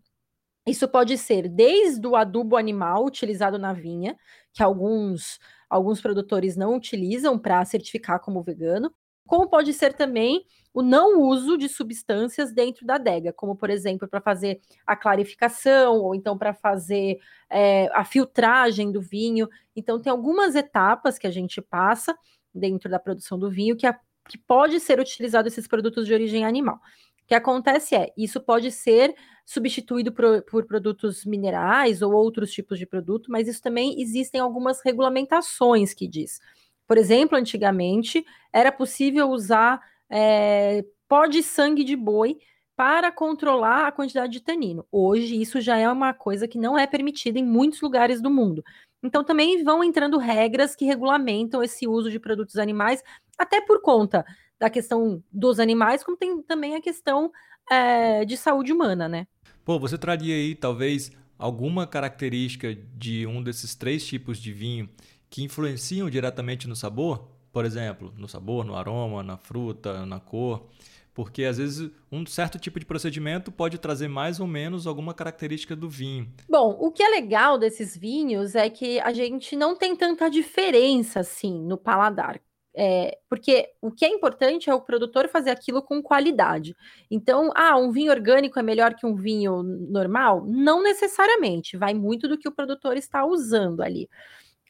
Isso 0.66 0.86
pode 0.88 1.16
ser 1.16 1.48
desde 1.48 2.06
o 2.06 2.16
adubo 2.16 2.56
animal 2.56 3.04
utilizado 3.04 3.58
na 3.58 3.72
vinha, 3.72 4.16
que 4.54 4.62
alguns, 4.62 5.38
alguns 5.68 6.00
produtores 6.00 6.56
não 6.56 6.76
utilizam 6.76 7.38
para 7.38 7.64
certificar 7.64 8.20
como 8.20 8.42
vegano, 8.42 8.94
como 9.26 9.48
pode 9.48 9.72
ser 9.72 9.94
também 9.94 10.44
o 10.72 10.82
não 10.82 11.20
uso 11.20 11.56
de 11.56 11.68
substâncias 11.68 12.52
dentro 12.52 12.86
da 12.86 12.96
adega, 12.96 13.32
como 13.32 13.56
por 13.56 13.70
exemplo 13.70 14.06
para 14.08 14.20
fazer 14.20 14.60
a 14.86 14.94
clarificação 14.94 15.98
ou 15.98 16.14
então 16.14 16.36
para 16.36 16.52
fazer 16.52 17.18
é, 17.50 17.88
a 17.92 18.04
filtragem 18.04 18.92
do 18.92 19.00
vinho. 19.00 19.48
Então 19.74 20.00
tem 20.00 20.10
algumas 20.10 20.54
etapas 20.54 21.18
que 21.18 21.26
a 21.26 21.30
gente 21.30 21.60
passa 21.60 22.16
dentro 22.54 22.90
da 22.90 22.98
produção 22.98 23.38
do 23.38 23.50
vinho 23.50 23.76
que, 23.76 23.86
a, 23.86 23.98
que 24.28 24.38
pode 24.38 24.78
ser 24.78 25.00
utilizado 25.00 25.48
esses 25.48 25.66
produtos 25.66 26.06
de 26.06 26.12
origem 26.12 26.44
animal. 26.44 26.78
O 27.24 27.26
que 27.26 27.34
acontece 27.34 27.94
é, 27.94 28.12
isso 28.16 28.38
pode 28.38 28.70
ser 28.70 29.14
substituído 29.46 30.12
por, 30.12 30.42
por, 30.42 30.66
produtos 30.66 31.24
minerais 31.24 32.02
ou 32.02 32.12
outros 32.12 32.50
tipos 32.52 32.78
de 32.78 32.86
produto, 32.86 33.30
mas 33.30 33.48
isso 33.48 33.62
também 33.62 34.00
existem 34.00 34.40
algumas 34.40 34.82
regulamentações 34.84 35.94
que 35.94 36.06
diz. 36.06 36.38
Por 36.86 36.98
exemplo, 36.98 37.36
antigamente 37.36 38.24
era 38.52 38.70
possível 38.70 39.30
usar 39.30 39.80
é, 40.10 40.84
pó 41.08 41.26
de 41.26 41.42
sangue 41.42 41.82
de 41.82 41.96
boi 41.96 42.36
para 42.76 43.10
controlar 43.10 43.86
a 43.86 43.92
quantidade 43.92 44.32
de 44.32 44.40
tanino. 44.40 44.86
Hoje, 44.92 45.40
isso 45.40 45.60
já 45.60 45.78
é 45.78 45.88
uma 45.88 46.12
coisa 46.12 46.46
que 46.46 46.58
não 46.58 46.78
é 46.78 46.86
permitida 46.86 47.38
em 47.38 47.44
muitos 47.44 47.80
lugares 47.80 48.20
do 48.20 48.30
mundo. 48.30 48.62
Então, 49.02 49.24
também 49.24 49.62
vão 49.62 49.82
entrando 49.84 50.18
regras 50.18 50.74
que 50.74 50.84
regulamentam 50.84 51.62
esse 51.62 51.86
uso 51.86 52.10
de 52.10 52.18
produtos 52.18 52.56
animais, 52.56 53.02
até 53.38 53.60
por 53.60 53.80
conta 53.80 54.24
da 54.58 54.70
questão 54.70 55.22
dos 55.32 55.58
animais, 55.58 56.02
como 56.02 56.16
tem 56.16 56.42
também 56.42 56.74
a 56.74 56.80
questão 56.80 57.30
é, 57.70 58.24
de 58.24 58.36
saúde 58.36 58.72
humana, 58.72 59.08
né? 59.08 59.26
Pô, 59.64 59.78
você 59.78 59.96
traria 59.96 60.34
aí, 60.34 60.54
talvez, 60.54 61.12
alguma 61.38 61.86
característica 61.86 62.74
de 62.74 63.26
um 63.26 63.42
desses 63.42 63.74
três 63.74 64.06
tipos 64.06 64.38
de 64.38 64.52
vinho 64.52 64.88
que 65.30 65.42
influenciam 65.42 66.08
diretamente 66.08 66.68
no 66.68 66.76
sabor? 66.76 67.28
Por 67.52 67.64
exemplo, 67.64 68.12
no 68.16 68.28
sabor, 68.28 68.64
no 68.64 68.74
aroma, 68.76 69.22
na 69.22 69.36
fruta, 69.36 70.04
na 70.04 70.20
cor 70.20 70.68
porque 71.14 71.44
às 71.44 71.58
vezes 71.58 71.90
um 72.10 72.26
certo 72.26 72.58
tipo 72.58 72.78
de 72.78 72.84
procedimento 72.84 73.52
pode 73.52 73.78
trazer 73.78 74.08
mais 74.08 74.40
ou 74.40 74.46
menos 74.46 74.86
alguma 74.86 75.14
característica 75.14 75.76
do 75.76 75.88
vinho. 75.88 76.28
Bom, 76.48 76.76
o 76.80 76.90
que 76.90 77.02
é 77.02 77.08
legal 77.08 77.56
desses 77.56 77.96
vinhos 77.96 78.56
é 78.56 78.68
que 78.68 78.98
a 79.00 79.12
gente 79.12 79.54
não 79.54 79.76
tem 79.76 79.94
tanta 79.94 80.28
diferença 80.28 81.20
assim 81.20 81.62
no 81.62 81.78
paladar. 81.78 82.40
É, 82.76 83.18
porque 83.28 83.70
o 83.80 83.90
que 83.92 84.04
é 84.04 84.08
importante 84.08 84.68
é 84.68 84.74
o 84.74 84.80
produtor 84.80 85.28
fazer 85.28 85.50
aquilo 85.50 85.80
com 85.80 86.02
qualidade. 86.02 86.74
Então, 87.08 87.52
ah, 87.54 87.76
um 87.78 87.92
vinho 87.92 88.10
orgânico 88.10 88.58
é 88.58 88.62
melhor 88.62 88.94
que 88.94 89.06
um 89.06 89.14
vinho 89.14 89.62
normal? 89.62 90.44
Não 90.44 90.82
necessariamente, 90.82 91.76
vai 91.76 91.94
muito 91.94 92.26
do 92.26 92.36
que 92.36 92.48
o 92.48 92.52
produtor 92.52 92.96
está 92.96 93.24
usando 93.24 93.80
ali. 93.80 94.08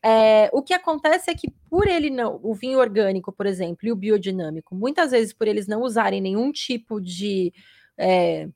É, 0.02 0.50
o 0.52 0.62
que 0.62 0.74
acontece 0.74 1.30
é 1.30 1.34
que 1.34 1.50
por 1.70 1.88
ele 1.88 2.10
não, 2.10 2.38
o 2.42 2.54
vinho 2.54 2.78
orgânico, 2.78 3.32
por 3.32 3.46
exemplo, 3.46 3.88
e 3.88 3.92
o 3.92 3.96
biodinâmico, 3.96 4.74
muitas 4.74 5.12
vezes 5.12 5.32
por 5.32 5.48
eles 5.48 5.66
não 5.66 5.80
usarem 5.80 6.20
nenhum 6.20 6.52
tipo 6.52 7.00
de 7.00 7.54
é, 7.96 8.50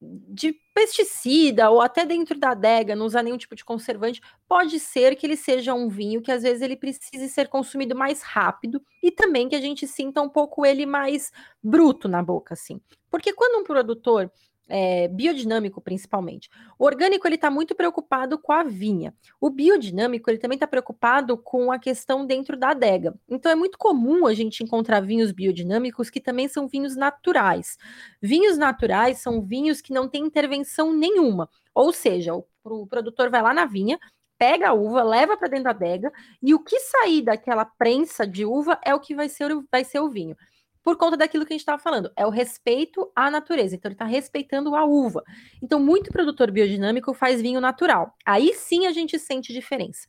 de 0.00 0.54
pesticida 0.72 1.70
ou 1.70 1.80
até 1.80 2.06
dentro 2.06 2.38
da 2.38 2.50
adega 2.50 2.96
não 2.96 3.04
usar 3.04 3.22
nenhum 3.22 3.36
tipo 3.36 3.54
de 3.54 3.64
conservante, 3.64 4.20
pode 4.48 4.80
ser 4.80 5.14
que 5.14 5.26
ele 5.26 5.36
seja 5.36 5.74
um 5.74 5.88
vinho 5.88 6.22
que 6.22 6.32
às 6.32 6.42
vezes 6.42 6.62
ele 6.62 6.76
precise 6.76 7.28
ser 7.28 7.48
consumido 7.48 7.94
mais 7.94 8.22
rápido 8.22 8.82
e 9.02 9.10
também 9.10 9.48
que 9.48 9.54
a 9.54 9.60
gente 9.60 9.86
sinta 9.86 10.22
um 10.22 10.28
pouco 10.28 10.64
ele 10.64 10.86
mais 10.86 11.30
bruto 11.62 12.08
na 12.08 12.22
boca, 12.22 12.54
assim. 12.54 12.80
Porque 13.10 13.32
quando 13.32 13.60
um 13.60 13.64
produtor 13.64 14.32
é, 14.70 15.08
biodinâmico 15.08 15.80
principalmente. 15.80 16.48
O 16.78 16.84
orgânico 16.84 17.26
ele 17.26 17.34
está 17.34 17.50
muito 17.50 17.74
preocupado 17.74 18.38
com 18.38 18.52
a 18.52 18.62
vinha. 18.62 19.12
O 19.40 19.50
biodinâmico 19.50 20.30
ele 20.30 20.38
também 20.38 20.56
está 20.56 20.66
preocupado 20.66 21.36
com 21.36 21.72
a 21.72 21.78
questão 21.78 22.24
dentro 22.24 22.56
da 22.56 22.70
adega. 22.70 23.14
Então 23.28 23.50
é 23.50 23.54
muito 23.54 23.76
comum 23.76 24.26
a 24.26 24.32
gente 24.32 24.62
encontrar 24.62 25.00
vinhos 25.00 25.32
biodinâmicos 25.32 26.08
que 26.08 26.20
também 26.20 26.46
são 26.46 26.68
vinhos 26.68 26.94
naturais. 26.94 27.76
Vinhos 28.22 28.56
naturais 28.56 29.18
são 29.18 29.42
vinhos 29.42 29.80
que 29.80 29.92
não 29.92 30.08
têm 30.08 30.24
intervenção 30.24 30.92
nenhuma. 30.92 31.50
Ou 31.74 31.92
seja, 31.92 32.34
o, 32.34 32.46
o 32.64 32.86
produtor 32.86 33.28
vai 33.28 33.42
lá 33.42 33.52
na 33.52 33.66
vinha, 33.66 33.98
pega 34.38 34.68
a 34.68 34.72
uva, 34.72 35.02
leva 35.02 35.36
para 35.36 35.48
dentro 35.48 35.64
da 35.64 35.70
adega 35.70 36.12
e 36.40 36.54
o 36.54 36.60
que 36.60 36.78
sair 36.78 37.22
daquela 37.22 37.64
prensa 37.64 38.26
de 38.26 38.46
uva 38.46 38.80
é 38.84 38.94
o 38.94 39.00
que 39.00 39.14
vai 39.14 39.28
ser, 39.28 39.50
vai 39.70 39.84
ser 39.84 40.00
o 40.00 40.08
vinho 40.08 40.36
por 40.82 40.96
conta 40.96 41.16
daquilo 41.16 41.44
que 41.44 41.52
a 41.52 41.54
gente 41.54 41.62
estava 41.62 41.82
falando, 41.82 42.10
é 42.16 42.26
o 42.26 42.30
respeito 42.30 43.10
à 43.14 43.30
natureza. 43.30 43.74
Então, 43.74 43.88
ele 43.88 43.94
está 43.94 44.04
respeitando 44.04 44.74
a 44.74 44.84
uva. 44.84 45.22
Então, 45.62 45.78
muito 45.78 46.10
produtor 46.10 46.50
biodinâmico 46.50 47.12
faz 47.12 47.42
vinho 47.42 47.60
natural. 47.60 48.14
Aí 48.24 48.54
sim 48.54 48.86
a 48.86 48.92
gente 48.92 49.18
sente 49.18 49.52
diferença. 49.52 50.06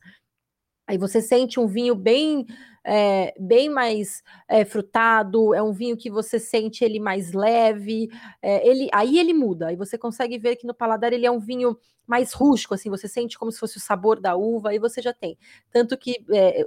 Aí 0.86 0.98
você 0.98 1.22
sente 1.22 1.60
um 1.60 1.66
vinho 1.66 1.94
bem, 1.94 2.44
é, 2.84 3.32
bem 3.38 3.68
mais 3.68 4.22
é, 4.48 4.64
frutado, 4.64 5.54
é 5.54 5.62
um 5.62 5.72
vinho 5.72 5.96
que 5.96 6.10
você 6.10 6.40
sente 6.40 6.84
ele 6.84 6.98
mais 6.98 7.32
leve, 7.32 8.08
é, 8.42 8.66
ele, 8.68 8.88
aí 8.92 9.18
ele 9.18 9.32
muda, 9.32 9.68
aí 9.68 9.76
você 9.76 9.96
consegue 9.96 10.38
ver 10.38 10.56
que 10.56 10.66
no 10.66 10.74
paladar 10.74 11.12
ele 11.12 11.24
é 11.24 11.30
um 11.30 11.38
vinho 11.38 11.78
mais 12.04 12.32
rústico, 12.32 12.74
assim, 12.74 12.90
você 12.90 13.06
sente 13.06 13.38
como 13.38 13.52
se 13.52 13.60
fosse 13.60 13.76
o 13.76 13.80
sabor 13.80 14.20
da 14.20 14.34
uva, 14.36 14.70
aí 14.70 14.78
você 14.78 15.00
já 15.00 15.12
tem. 15.12 15.38
Tanto 15.70 15.96
que 15.96 16.24
é, 16.32 16.66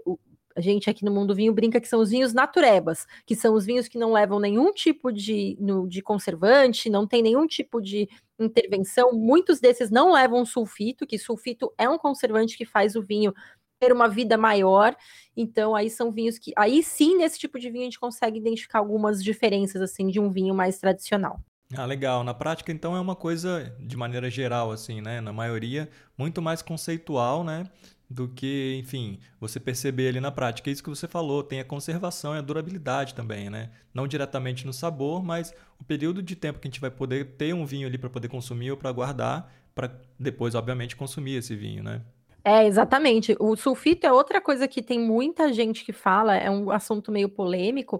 a 0.55 0.61
gente 0.61 0.89
aqui 0.89 1.03
no 1.03 1.11
Mundo 1.11 1.35
Vinho 1.35 1.53
brinca 1.53 1.81
que 1.81 1.87
são 1.87 1.99
os 1.99 2.09
vinhos 2.09 2.33
naturebas, 2.33 3.05
que 3.25 3.35
são 3.35 3.53
os 3.53 3.65
vinhos 3.65 3.87
que 3.87 3.97
não 3.97 4.13
levam 4.13 4.39
nenhum 4.39 4.71
tipo 4.71 5.11
de, 5.11 5.57
no, 5.59 5.87
de 5.87 6.01
conservante, 6.01 6.89
não 6.89 7.05
tem 7.05 7.21
nenhum 7.21 7.45
tipo 7.45 7.81
de 7.81 8.07
intervenção. 8.39 9.11
Muitos 9.11 9.59
desses 9.59 9.91
não 9.91 10.13
levam 10.13 10.45
sulfito, 10.45 11.05
que 11.05 11.19
sulfito 11.19 11.73
é 11.77 11.89
um 11.89 11.97
conservante 11.97 12.57
que 12.57 12.65
faz 12.65 12.95
o 12.95 13.01
vinho 13.01 13.33
ter 13.79 13.91
uma 13.91 14.07
vida 14.07 14.37
maior. 14.37 14.95
Então, 15.35 15.75
aí 15.75 15.89
são 15.89 16.11
vinhos 16.11 16.39
que. 16.39 16.53
Aí 16.57 16.81
sim, 16.81 17.17
nesse 17.17 17.37
tipo 17.37 17.59
de 17.59 17.69
vinho, 17.69 17.83
a 17.83 17.85
gente 17.85 17.99
consegue 17.99 18.39
identificar 18.39 18.79
algumas 18.79 19.21
diferenças 19.21 19.81
assim 19.81 20.07
de 20.07 20.19
um 20.19 20.31
vinho 20.31 20.55
mais 20.55 20.79
tradicional. 20.79 21.39
Ah, 21.75 21.85
legal. 21.85 22.23
Na 22.23 22.33
prática, 22.33 22.71
então, 22.71 22.95
é 22.95 22.99
uma 22.99 23.15
coisa, 23.15 23.75
de 23.79 23.97
maneira 23.97 24.29
geral, 24.29 24.71
assim, 24.71 25.01
né? 25.01 25.19
Na 25.19 25.33
maioria, 25.33 25.89
muito 26.17 26.41
mais 26.41 26.61
conceitual, 26.61 27.43
né? 27.43 27.63
Do 28.09 28.27
que, 28.27 28.77
enfim, 28.79 29.19
você 29.39 29.59
perceber 29.59 30.09
ali 30.09 30.19
na 30.19 30.31
prática. 30.31 30.69
É 30.69 30.73
isso 30.73 30.83
que 30.83 30.89
você 30.89 31.07
falou, 31.07 31.43
tem 31.43 31.59
a 31.59 31.65
conservação 31.65 32.35
e 32.35 32.37
a 32.37 32.41
durabilidade 32.41 33.13
também, 33.15 33.49
né? 33.49 33.71
Não 33.93 34.07
diretamente 34.07 34.65
no 34.65 34.73
sabor, 34.73 35.23
mas 35.23 35.53
o 35.79 35.83
período 35.83 36.21
de 36.21 36.35
tempo 36.35 36.59
que 36.59 36.67
a 36.67 36.71
gente 36.71 36.81
vai 36.81 36.91
poder 36.91 37.35
ter 37.37 37.53
um 37.53 37.65
vinho 37.65 37.87
ali 37.87 37.97
para 37.97 38.09
poder 38.09 38.27
consumir 38.27 38.71
ou 38.71 38.77
para 38.77 38.91
guardar, 38.91 39.51
para 39.73 39.91
depois, 40.19 40.55
obviamente, 40.55 40.95
consumir 40.95 41.35
esse 41.35 41.55
vinho, 41.55 41.83
né? 41.83 42.01
É, 42.43 42.67
exatamente. 42.67 43.35
O 43.39 43.55
sulfito 43.55 44.05
é 44.05 44.11
outra 44.11 44.39
coisa 44.39 44.67
que 44.67 44.83
tem 44.83 44.99
muita 44.99 45.51
gente 45.51 45.83
que 45.83 45.91
fala, 45.91 46.35
é 46.35 46.49
um 46.49 46.69
assunto 46.69 47.11
meio 47.11 47.27
polêmico, 47.27 47.99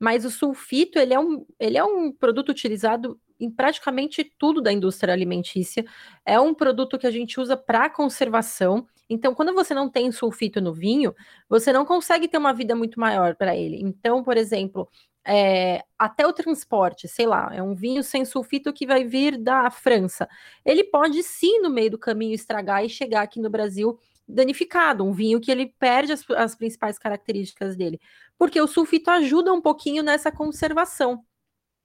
mas 0.00 0.24
o 0.24 0.30
sulfito, 0.30 0.98
ele 0.98 1.12
é 1.12 1.20
um, 1.20 1.44
ele 1.60 1.76
é 1.76 1.84
um 1.84 2.10
produto 2.10 2.48
utilizado 2.48 3.20
em 3.38 3.50
praticamente 3.50 4.24
tudo 4.38 4.62
da 4.62 4.72
indústria 4.72 5.12
alimentícia. 5.12 5.84
É 6.24 6.40
um 6.40 6.54
produto 6.54 6.98
que 6.98 7.06
a 7.06 7.10
gente 7.10 7.38
usa 7.38 7.56
para 7.56 7.90
conservação. 7.90 8.86
Então, 9.12 9.34
quando 9.34 9.52
você 9.52 9.74
não 9.74 9.90
tem 9.90 10.10
sulfito 10.10 10.60
no 10.60 10.72
vinho, 10.72 11.14
você 11.48 11.72
não 11.72 11.84
consegue 11.84 12.26
ter 12.26 12.38
uma 12.38 12.52
vida 12.52 12.74
muito 12.74 12.98
maior 12.98 13.36
para 13.36 13.54
ele. 13.54 13.78
Então, 13.82 14.22
por 14.22 14.36
exemplo, 14.36 14.88
é, 15.24 15.84
até 15.98 16.26
o 16.26 16.32
transporte, 16.32 17.06
sei 17.06 17.26
lá, 17.26 17.50
é 17.52 17.62
um 17.62 17.74
vinho 17.74 18.02
sem 18.02 18.24
sulfito 18.24 18.72
que 18.72 18.86
vai 18.86 19.04
vir 19.04 19.36
da 19.36 19.70
França. 19.70 20.28
Ele 20.64 20.82
pode 20.82 21.22
sim, 21.22 21.60
no 21.60 21.70
meio 21.70 21.90
do 21.90 21.98
caminho, 21.98 22.34
estragar 22.34 22.84
e 22.84 22.88
chegar 22.88 23.22
aqui 23.22 23.38
no 23.38 23.50
Brasil 23.50 23.98
danificado, 24.26 25.04
um 25.04 25.12
vinho 25.12 25.40
que 25.40 25.50
ele 25.50 25.66
perde 25.78 26.12
as, 26.12 26.24
as 26.30 26.54
principais 26.54 26.98
características 26.98 27.76
dele, 27.76 28.00
porque 28.38 28.60
o 28.60 28.66
sulfito 28.66 29.10
ajuda 29.10 29.52
um 29.52 29.60
pouquinho 29.60 30.02
nessa 30.02 30.32
conservação. 30.32 31.22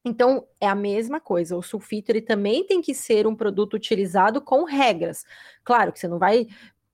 Então, 0.05 0.47
é 0.61 0.67
a 0.67 0.75
mesma 0.75 1.19
coisa. 1.19 1.57
O 1.57 1.61
sulfito 1.61 2.11
ele 2.11 2.21
também 2.21 2.65
tem 2.65 2.81
que 2.81 2.93
ser 2.93 3.27
um 3.27 3.35
produto 3.35 3.73
utilizado 3.73 4.41
com 4.41 4.63
regras. 4.63 5.25
Claro 5.65 5.91
que 5.91 5.99
você 5.99 6.07
não 6.07 6.17
vai 6.17 6.47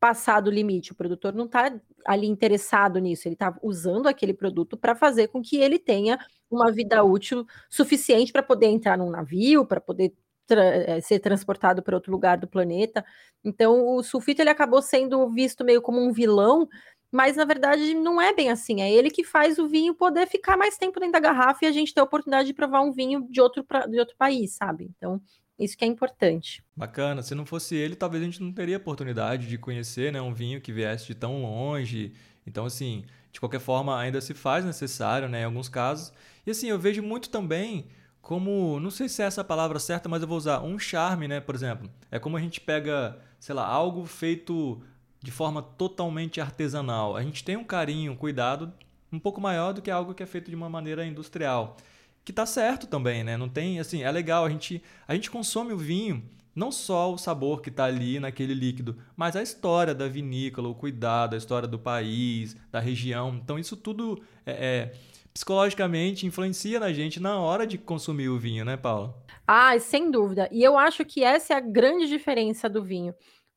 passar 0.04 0.42
do 0.42 0.52
limite, 0.52 0.92
o 0.92 0.96
produtor 0.96 1.34
não 1.34 1.46
está 1.46 1.74
ali 2.06 2.28
interessado 2.28 3.00
nisso, 3.00 3.26
ele 3.26 3.36
está 3.36 3.58
usando 3.64 4.08
aquele 4.08 4.34
produto 4.34 4.76
para 4.76 4.94
fazer 4.94 5.30
com 5.30 5.42
que 5.42 5.56
ele 5.56 5.80
tenha 5.80 6.20
uma 6.52 6.70
vida 6.74 7.02
útil 7.06 7.46
suficiente 7.70 8.34
para 8.34 8.44
poder 8.44 8.66
entrar 8.66 8.98
num 8.98 9.10
navio, 9.10 9.66
para 9.66 9.80
poder 9.80 10.14
tra 10.46 10.62
eh, 10.62 11.00
ser 11.00 11.20
transportado 11.20 11.82
para 11.82 11.96
outro 11.96 12.12
lugar 12.12 12.38
do 12.38 12.50
planeta. 12.50 13.06
Então, 13.46 13.96
o 13.96 14.04
sulfito 14.04 14.42
ele 14.42 14.50
acabou 14.50 14.82
sendo 14.82 15.30
visto 15.30 15.64
meio 15.64 15.82
como 15.82 16.02
um 16.02 16.12
vilão 16.12 16.68
mas 17.10 17.38
na 17.38 17.46
verdade 17.46 17.94
não 17.94 18.20
é 18.20 18.34
bem 18.34 18.50
assim. 18.50 18.82
É 18.82 18.92
ele 18.92 19.12
que 19.12 19.24
faz 19.24 19.60
o 19.60 19.68
vinho 19.68 19.94
poder 19.94 20.28
ficar 20.28 20.58
mais 20.58 20.78
tempo 20.78 21.00
dentro 21.00 21.14
da 21.14 21.20
garrafa 21.20 21.64
e 21.64 21.68
a 21.68 21.72
gente 21.72 21.94
ter 21.94 22.02
a 22.02 22.04
oportunidade 22.04 22.48
de 22.48 22.56
provar 22.56 22.82
um 22.82 22.92
vinho 22.92 23.28
de 23.30 23.40
outro, 23.40 23.64
pra, 23.64 23.86
de 23.86 24.00
outro 24.00 24.16
país, 24.18 24.56
sabe? 24.56 24.90
Então, 24.98 25.22
isso 25.60 25.78
que 25.78 25.86
é 25.86 25.88
importante. 25.88 26.64
Bacana. 26.76 27.22
Se 27.22 27.36
não 27.36 27.46
fosse 27.46 27.76
ele, 27.76 27.96
talvez 27.96 28.22
a 28.24 28.26
gente 28.26 28.42
não 28.42 28.52
teria 28.52 28.78
oportunidade 28.78 29.48
de 29.48 29.58
conhecer 29.58 30.12
né, 30.12 30.22
um 30.22 30.34
vinho 30.34 30.62
que 30.62 30.72
viesse 30.72 31.08
de 31.08 31.16
tão 31.16 31.42
longe. 31.42 32.14
Então, 32.46 32.66
assim, 32.66 33.06
de 33.32 33.40
qualquer 33.40 33.60
forma, 33.60 34.00
ainda 34.00 34.20
se 34.20 34.34
faz 34.34 34.66
necessário, 34.66 35.30
né, 35.30 35.42
em 35.42 35.46
alguns 35.46 35.70
casos. 35.70 36.12
E 36.46 36.52
assim, 36.52 36.68
eu 36.68 36.80
vejo 36.80 37.02
muito 37.02 37.30
também 37.30 37.88
como, 38.22 38.80
não 38.80 38.90
sei 38.90 39.10
se 39.10 39.22
é 39.22 39.26
essa 39.26 39.44
palavra 39.44 39.80
certa, 39.80 40.08
mas 40.08 40.22
eu 40.22 40.28
vou 40.28 40.38
usar 40.38 40.62
um 40.62 40.80
charme, 40.80 41.28
né, 41.28 41.40
por 41.40 41.56
exemplo. 41.56 41.90
É 42.10 42.18
como 42.20 42.38
a 42.38 42.40
gente 42.40 42.62
pega, 42.62 43.20
sei 43.40 43.54
lá, 43.54 43.66
algo 43.66 44.06
feito 44.06 44.82
de 45.22 45.32
forma 45.32 45.62
totalmente 45.62 46.42
artesanal. 46.42 47.16
A 47.16 47.22
gente 47.22 47.44
tem 47.44 47.56
um 47.56 47.64
carinho, 47.64 48.12
um 48.12 48.16
cuidado 48.16 48.74
um 49.12 49.20
pouco 49.20 49.40
maior 49.40 49.74
do 49.74 49.82
que 49.82 49.92
algo 49.92 50.14
que 50.14 50.24
é 50.24 50.26
feito 50.26 50.50
de 50.50 50.56
uma 50.56 50.70
maneira 50.70 51.06
industrial. 51.06 51.78
Que 52.25 52.32
tá 52.32 52.46
certo 52.46 52.88
também, 52.88 53.24
né? 53.24 53.36
Não 53.36 53.50
tem, 53.50 53.80
assim, 53.80 54.03
é 54.03 54.12
legal, 54.12 54.46
a 54.46 54.50
gente, 54.50 54.82
a 55.08 55.13
gente 55.13 55.30
consome 55.30 55.74
o 55.74 55.77
vinho, 55.77 56.24
não 56.56 56.72
só 56.72 57.12
o 57.12 57.18
sabor 57.18 57.62
que 57.62 57.70
está 57.70 57.86
ali 57.86 58.20
naquele 58.20 58.53
líquido, 58.53 58.98
mas 59.15 59.36
a 59.36 59.42
história 59.42 59.94
da 59.94 60.08
vinícola, 60.08 60.70
o 60.70 60.75
cuidado, 60.75 61.34
a 61.34 61.38
história 61.38 61.68
do 61.68 61.80
país, 61.80 62.56
da 62.72 62.80
região. 62.80 63.39
Então 63.44 63.60
isso 63.60 63.75
tudo 63.75 64.22
é, 64.46 64.51
é 64.51 64.94
psicologicamente 65.34 66.27
influencia 66.27 66.80
na 66.80 66.94
gente 66.94 67.20
na 67.20 67.39
hora 67.39 67.65
de 67.65 67.77
consumir 67.77 68.30
o 68.30 68.38
vinho, 68.38 68.63
né, 68.63 68.77
Paula? 68.77 69.15
Ah, 69.48 69.77
sem 69.80 70.12
dúvida. 70.12 70.48
E 70.51 70.63
eu 70.63 70.77
acho 70.77 71.03
que 71.03 71.24
essa 71.24 71.53
é 71.53 71.58
a 71.58 71.60
grande 71.60 72.08
diferença 72.08 72.70
do 72.70 72.84
vinho 72.84 73.13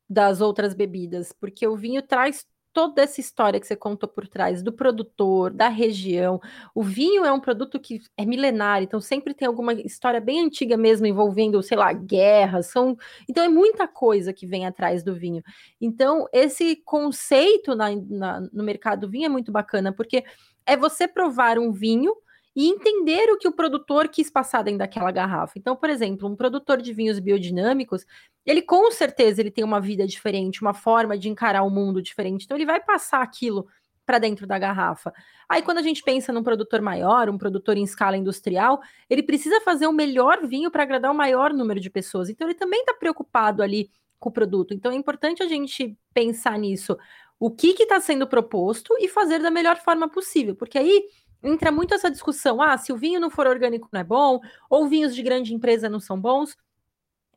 das 0.09 0.41
outras 0.41 0.73
bebidas, 0.73 1.31
porque 1.31 1.67
o 1.67 1.75
vinho 1.75 2.01
traz 2.01 2.45
toda 2.77 3.01
essa 3.01 3.19
história 3.19 3.59
que 3.59 3.65
você 3.65 3.75
contou 3.75 4.07
por 4.07 4.27
trás 4.27 4.61
do 4.61 4.71
produtor, 4.71 5.49
da 5.49 5.67
região. 5.67 6.39
O 6.75 6.83
vinho 6.83 7.25
é 7.25 7.31
um 7.33 7.39
produto 7.39 7.79
que 7.79 7.99
é 8.15 8.23
milenário, 8.23 8.85
então 8.85 9.01
sempre 9.01 9.33
tem 9.33 9.47
alguma 9.47 9.73
história 9.73 10.21
bem 10.21 10.45
antiga 10.45 10.77
mesmo 10.77 11.07
envolvendo, 11.07 11.63
sei 11.63 11.75
lá, 11.75 11.91
guerras, 11.91 12.67
são, 12.67 12.95
então 13.27 13.43
é 13.43 13.49
muita 13.49 13.87
coisa 13.87 14.31
que 14.31 14.45
vem 14.45 14.67
atrás 14.67 15.01
do 15.01 15.15
vinho. 15.15 15.41
Então 15.81 16.27
esse 16.31 16.75
conceito 16.85 17.73
na, 17.73 17.95
na, 17.95 18.41
no 18.53 18.63
mercado 18.63 19.07
do 19.07 19.09
vinho 19.09 19.25
é 19.25 19.29
muito 19.29 19.51
bacana, 19.51 19.91
porque 19.91 20.23
é 20.63 20.77
você 20.77 21.07
provar 21.07 21.57
um 21.57 21.71
vinho 21.71 22.13
e 22.57 22.67
entender 22.69 23.29
o 23.29 23.37
que 23.37 23.47
o 23.47 23.51
produtor 23.51 24.07
quis 24.07 24.31
passar 24.31 24.63
dentro 24.63 24.79
daquela 24.79 25.11
garrafa. 25.11 25.53
Então, 25.59 25.75
por 25.75 25.91
exemplo, 25.91 26.27
um 26.27 26.35
produtor 26.35 26.81
de 26.81 26.91
vinhos 26.91 27.19
biodinâmicos, 27.19 28.03
ele 28.43 28.63
com 28.63 28.89
certeza 28.89 29.41
ele 29.41 29.51
tem 29.51 29.63
uma 29.63 29.79
vida 29.79 30.07
diferente, 30.07 30.59
uma 30.63 30.73
forma 30.73 31.15
de 31.15 31.29
encarar 31.29 31.61
o 31.61 31.69
mundo 31.69 32.01
diferente. 32.01 32.45
Então, 32.45 32.57
ele 32.57 32.65
vai 32.65 32.83
passar 32.83 33.21
aquilo 33.21 33.67
para 34.03 34.17
dentro 34.17 34.47
da 34.47 34.57
garrafa. 34.57 35.13
Aí, 35.47 35.61
quando 35.61 35.77
a 35.77 35.83
gente 35.83 36.01
pensa 36.01 36.33
num 36.33 36.41
produtor 36.41 36.81
maior, 36.81 37.29
um 37.29 37.37
produtor 37.37 37.77
em 37.77 37.83
escala 37.83 38.17
industrial, 38.17 38.81
ele 39.07 39.21
precisa 39.21 39.61
fazer 39.61 39.85
o 39.85 39.93
melhor 39.93 40.47
vinho 40.47 40.71
para 40.71 40.81
agradar 40.81 41.11
o 41.11 41.15
maior 41.15 41.53
número 41.53 41.79
de 41.79 41.91
pessoas. 41.91 42.27
Então, 42.27 42.47
ele 42.47 42.57
também 42.57 42.79
está 42.79 42.95
preocupado 42.95 43.61
ali 43.61 43.91
com 44.17 44.29
o 44.29 44.33
produto. 44.33 44.73
Então, 44.73 44.91
é 44.91 44.95
importante 44.95 45.43
a 45.43 45.47
gente 45.47 45.95
pensar 46.11 46.57
nisso. 46.57 46.97
O 47.39 47.51
que 47.51 47.67
está 47.67 47.99
sendo 47.99 48.25
proposto 48.25 48.95
e 48.99 49.07
fazer 49.07 49.37
da 49.37 49.51
melhor 49.51 49.77
forma 49.77 50.09
possível, 50.09 50.55
porque 50.55 50.79
aí 50.79 51.03
entra 51.47 51.71
muito 51.71 51.93
essa 51.93 52.11
discussão: 52.11 52.61
ah, 52.61 52.77
se 52.77 52.91
o 52.91 52.97
vinho 52.97 53.19
não 53.19 53.29
for 53.29 53.47
orgânico 53.47 53.89
não 53.91 53.99
é 53.99 54.03
bom, 54.03 54.39
ou 54.69 54.87
vinhos 54.87 55.15
de 55.15 55.23
grande 55.23 55.53
empresa 55.53 55.89
não 55.89 55.99
são 55.99 56.19
bons. 56.19 56.57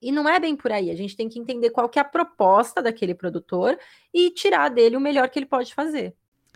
E 0.02 0.10
não 0.10 0.26
é 0.26 0.40
bem 0.40 0.56
por 0.56 0.72
aí. 0.72 0.90
A 0.90 0.96
gente 0.96 1.14
tem 1.14 1.28
que 1.28 1.38
entender 1.38 1.70
qual 1.70 1.88
que 1.88 1.98
é 1.98 2.02
a 2.02 2.04
proposta 2.04 2.80
daquele 2.82 3.14
produtor 3.14 3.78
e 4.14 4.30
tirar 4.30 4.70
dele 4.70 4.96
o 4.96 5.00
melhor 5.00 5.28
que 5.28 5.38
ele 5.38 5.46
pode 5.46 5.74
fazer. 5.74 6.14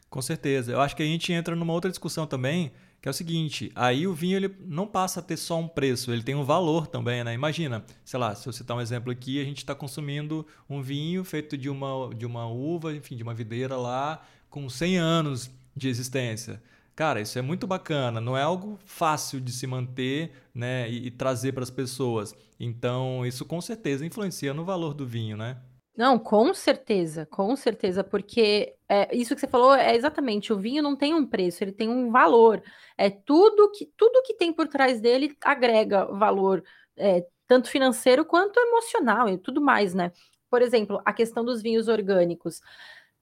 Com 0.09 0.23
certeza. 0.23 0.73
Eu 0.73 0.81
acho 0.81 0.97
que 0.97 1.03
a 1.03 1.07
gente 1.07 1.33
entra 1.33 1.55
numa 1.55 1.73
outra 1.73 1.91
discussão 1.91 2.27
também, 2.27 2.73
que 3.03 3.09
é 3.09 3.11
o 3.11 3.15
seguinte: 3.15 3.71
aí 3.75 4.07
o 4.07 4.15
vinho 4.15 4.37
ele 4.37 4.57
não 4.61 4.87
passa 4.87 5.21
a 5.21 5.23
ter 5.23 5.37
só 5.37 5.59
um 5.59 5.69
preço, 5.69 6.11
ele 6.13 6.23
tem 6.23 6.35
um 6.35 6.45
valor 6.45 6.87
também, 6.87 7.23
né? 7.23 7.35
Imagina, 7.35 7.85
sei 8.05 8.19
lá, 8.19 8.35
se 8.35 8.49
eu 8.49 8.53
citar 8.53 8.77
um 8.77 8.81
exemplo 8.81 9.13
aqui, 9.13 9.41
a 9.41 9.45
gente 9.45 9.59
está 9.59 9.75
consumindo 9.75 10.47
um 10.71 10.81
vinho 10.81 11.23
feito 11.23 11.59
de 11.59 11.69
uma, 11.69 12.15
de 12.15 12.25
uma 12.25 12.47
uva, 12.47 12.95
enfim, 12.95 13.15
de 13.17 13.23
uma 13.23 13.35
videira 13.35 13.77
lá, 13.77 14.25
com 14.49 14.71
100 14.71 14.97
anos 14.97 15.51
de 15.77 15.89
existência. 15.89 16.63
Cara, 16.97 17.21
isso 17.21 17.39
é 17.39 17.43
muito 17.43 17.67
bacana, 17.67 18.21
não 18.21 18.37
é 18.37 18.43
algo 18.43 18.79
fácil 18.85 19.41
de 19.41 19.51
se 19.53 19.67
manter 19.67 20.33
né, 20.55 20.89
e, 20.89 21.09
e 21.09 21.11
trazer 21.11 21.53
para 21.53 21.65
as 21.65 21.71
pessoas. 21.71 22.35
Então, 22.59 23.27
isso 23.27 23.45
com 23.45 23.61
certeza 23.61 24.07
influencia 24.07 24.55
no 24.55 24.65
valor 24.65 24.95
do 24.95 25.05
vinho, 25.05 25.37
né? 25.37 25.61
Não, 25.97 26.19
com 26.19 26.53
certeza, 26.53 27.25
com 27.27 27.55
certeza, 27.55 28.03
porque 28.03 28.75
é, 28.89 29.17
isso 29.17 29.35
que 29.35 29.41
você 29.41 29.47
falou 29.47 29.75
é 29.75 29.95
exatamente, 29.95 30.53
o 30.53 30.59
vinho 30.59 30.83
não 30.83 30.97
tem 30.97 31.15
um 31.15 31.25
preço, 31.25 31.63
ele 31.63 31.73
tem 31.73 31.89
um 31.89 32.11
valor. 32.11 32.63
É 32.99 33.11
tudo 33.11 33.71
que 33.71 33.87
tudo 33.97 34.23
que 34.23 34.35
tem 34.35 34.53
por 34.53 34.67
trás 34.67 35.01
dele 35.01 35.37
agrega 35.41 36.07
valor, 36.07 36.65
é, 36.97 37.25
tanto 37.47 37.71
financeiro 37.71 38.25
quanto 38.25 38.59
emocional 38.59 39.29
e 39.29 39.39
tudo 39.39 39.61
mais, 39.61 39.95
né? 39.95 40.11
Por 40.51 40.63
exemplo, 40.63 41.01
a 41.05 41.13
questão 41.13 41.45
dos 41.45 41.63
vinhos 41.63 41.87
orgânicos. 41.89 42.61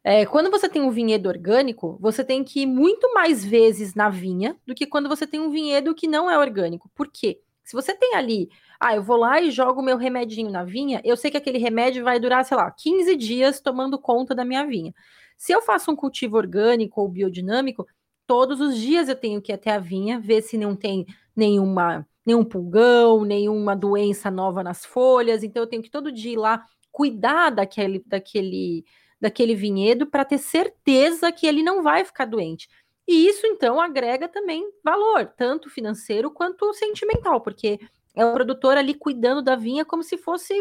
É, 0.05 0.27
quando 0.27 0.51
você 0.51 0.69
tem 0.69 0.83
um 0.83 0.91
vinhedo 0.91 1.29
orgânico, 1.29 1.97
você 2.01 2.25
tem 2.25 2.43
que 2.43 2.63
ir 2.63 2.67
muito 2.67 3.13
mais 3.15 3.45
vezes 3.45 3.95
na 3.95 4.09
vinha 4.09 4.57
do 4.67 4.75
que 4.75 4.87
quando 4.87 5.09
você 5.09 5.27
tem 5.27 5.39
um 5.39 5.51
vinhedo 5.51 5.95
que 5.95 6.09
não 6.09 6.29
é 6.31 6.37
orgânico. 6.37 6.91
Por 6.95 7.09
quê? 7.09 7.41
Se 7.63 7.75
você 7.75 7.95
tem 7.95 8.17
ali, 8.17 8.49
ah, 8.81 8.97
eu 8.97 9.03
vou 9.03 9.17
lá 9.17 9.41
e 9.41 9.51
jogo 9.51 9.81
meu 9.81 9.97
remedinho 9.97 10.51
na 10.51 10.65
vinha, 10.65 11.01
eu 11.05 11.17
sei 11.17 11.31
que 11.31 11.37
aquele 11.37 11.59
remédio 11.59 12.03
vai 12.03 12.19
durar, 12.19 12.45
sei 12.45 12.57
lá, 12.57 12.69
15 12.71 13.15
dias 13.15 13.61
tomando 13.61 13.99
conta 13.99 14.35
da 14.35 14.45
minha 14.45 14.67
vinha. 14.67 14.93
Se 15.37 15.53
eu 15.53 15.63
faço 15.63 15.91
um 15.91 15.97
cultivo 15.97 16.37
orgânico 16.37 17.01
ou 17.01 17.09
biodinâmico, 17.09 17.87
todos 18.27 18.61
os 18.61 18.77
dias 18.77 19.09
eu 19.09 19.15
tenho 19.17 19.41
que 19.41 19.53
ir 19.53 19.55
até 19.55 19.71
a 19.71 19.79
vinha, 19.79 20.19
ver 20.19 20.43
se 20.43 20.59
não 20.59 20.75
tem 20.75 21.07
nenhuma, 21.35 22.07
nenhum 22.27 22.45
pulgão, 22.45 23.25
nenhuma 23.25 23.77
doença 23.77 24.31
nova 24.31 24.65
nas 24.65 24.85
folhas. 24.85 25.45
Então 25.45 25.63
eu 25.63 25.67
tenho 25.69 25.83
que 25.83 25.91
todo 25.91 26.11
dia 26.11 26.33
ir 26.33 26.37
lá 26.37 26.67
cuidar 26.91 27.51
daquele, 27.51 28.03
daquele 28.07 28.85
daquele 29.23 29.55
vinhedo 29.55 30.05
para 30.05 30.25
ter 30.25 30.39
certeza 30.39 31.31
que 31.31 31.47
ele 31.47 31.63
não 31.63 31.81
vai 31.81 32.05
ficar 32.05 32.25
doente. 32.25 32.69
E 33.07 33.29
isso 33.29 33.47
então 33.47 33.81
agrega 33.81 34.29
também 34.29 34.69
valor, 34.85 35.33
tanto 35.37 35.71
financeiro 35.71 36.29
quanto 36.29 36.75
sentimental, 36.75 37.41
porque 37.41 37.79
é 38.17 38.27
o 38.27 38.33
produtor 38.33 38.77
ali 38.77 38.95
cuidando 38.95 39.41
da 39.41 39.55
vinha 39.55 39.85
como 39.85 40.03
se 40.03 40.19
fosse 40.19 40.53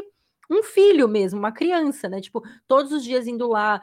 um 0.47 0.61
filho 0.61 1.07
mesmo, 1.07 1.39
uma 1.39 1.51
criança, 1.51 2.07
né? 2.07 2.21
Tipo, 2.21 2.43
todos 2.67 2.91
os 2.91 3.03
dias 3.03 3.25
indo 3.25 3.47
lá, 3.47 3.81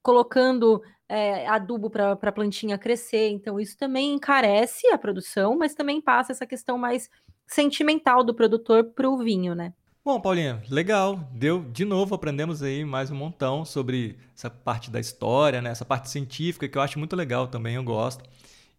colocando 0.00 0.80
é, 1.08 1.46
adubo 1.48 1.90
para 1.90 2.12
a 2.12 2.32
plantinha 2.32 2.78
crescer. 2.78 3.30
Então, 3.30 3.58
isso 3.58 3.76
também 3.76 4.14
encarece 4.14 4.86
a 4.88 4.98
produção, 4.98 5.56
mas 5.56 5.74
também 5.74 6.00
passa 6.00 6.30
essa 6.30 6.46
questão 6.46 6.78
mais 6.78 7.10
sentimental 7.46 8.22
do 8.22 8.34
produtor 8.34 8.84
para 8.84 9.08
o 9.08 9.18
vinho, 9.18 9.54
né? 9.56 9.72
Bom, 10.04 10.20
Paulinha, 10.20 10.62
legal. 10.68 11.16
Deu 11.32 11.62
de 11.62 11.82
novo, 11.82 12.14
aprendemos 12.14 12.62
aí 12.62 12.84
mais 12.84 13.10
um 13.10 13.14
montão 13.14 13.64
sobre 13.64 14.18
essa 14.36 14.50
parte 14.50 14.90
da 14.90 15.00
história, 15.00 15.62
né? 15.62 15.70
Essa 15.70 15.84
parte 15.84 16.10
científica 16.10 16.68
que 16.68 16.76
eu 16.76 16.82
acho 16.82 16.98
muito 16.98 17.16
legal 17.16 17.48
também, 17.48 17.76
eu 17.76 17.82
gosto. 17.82 18.22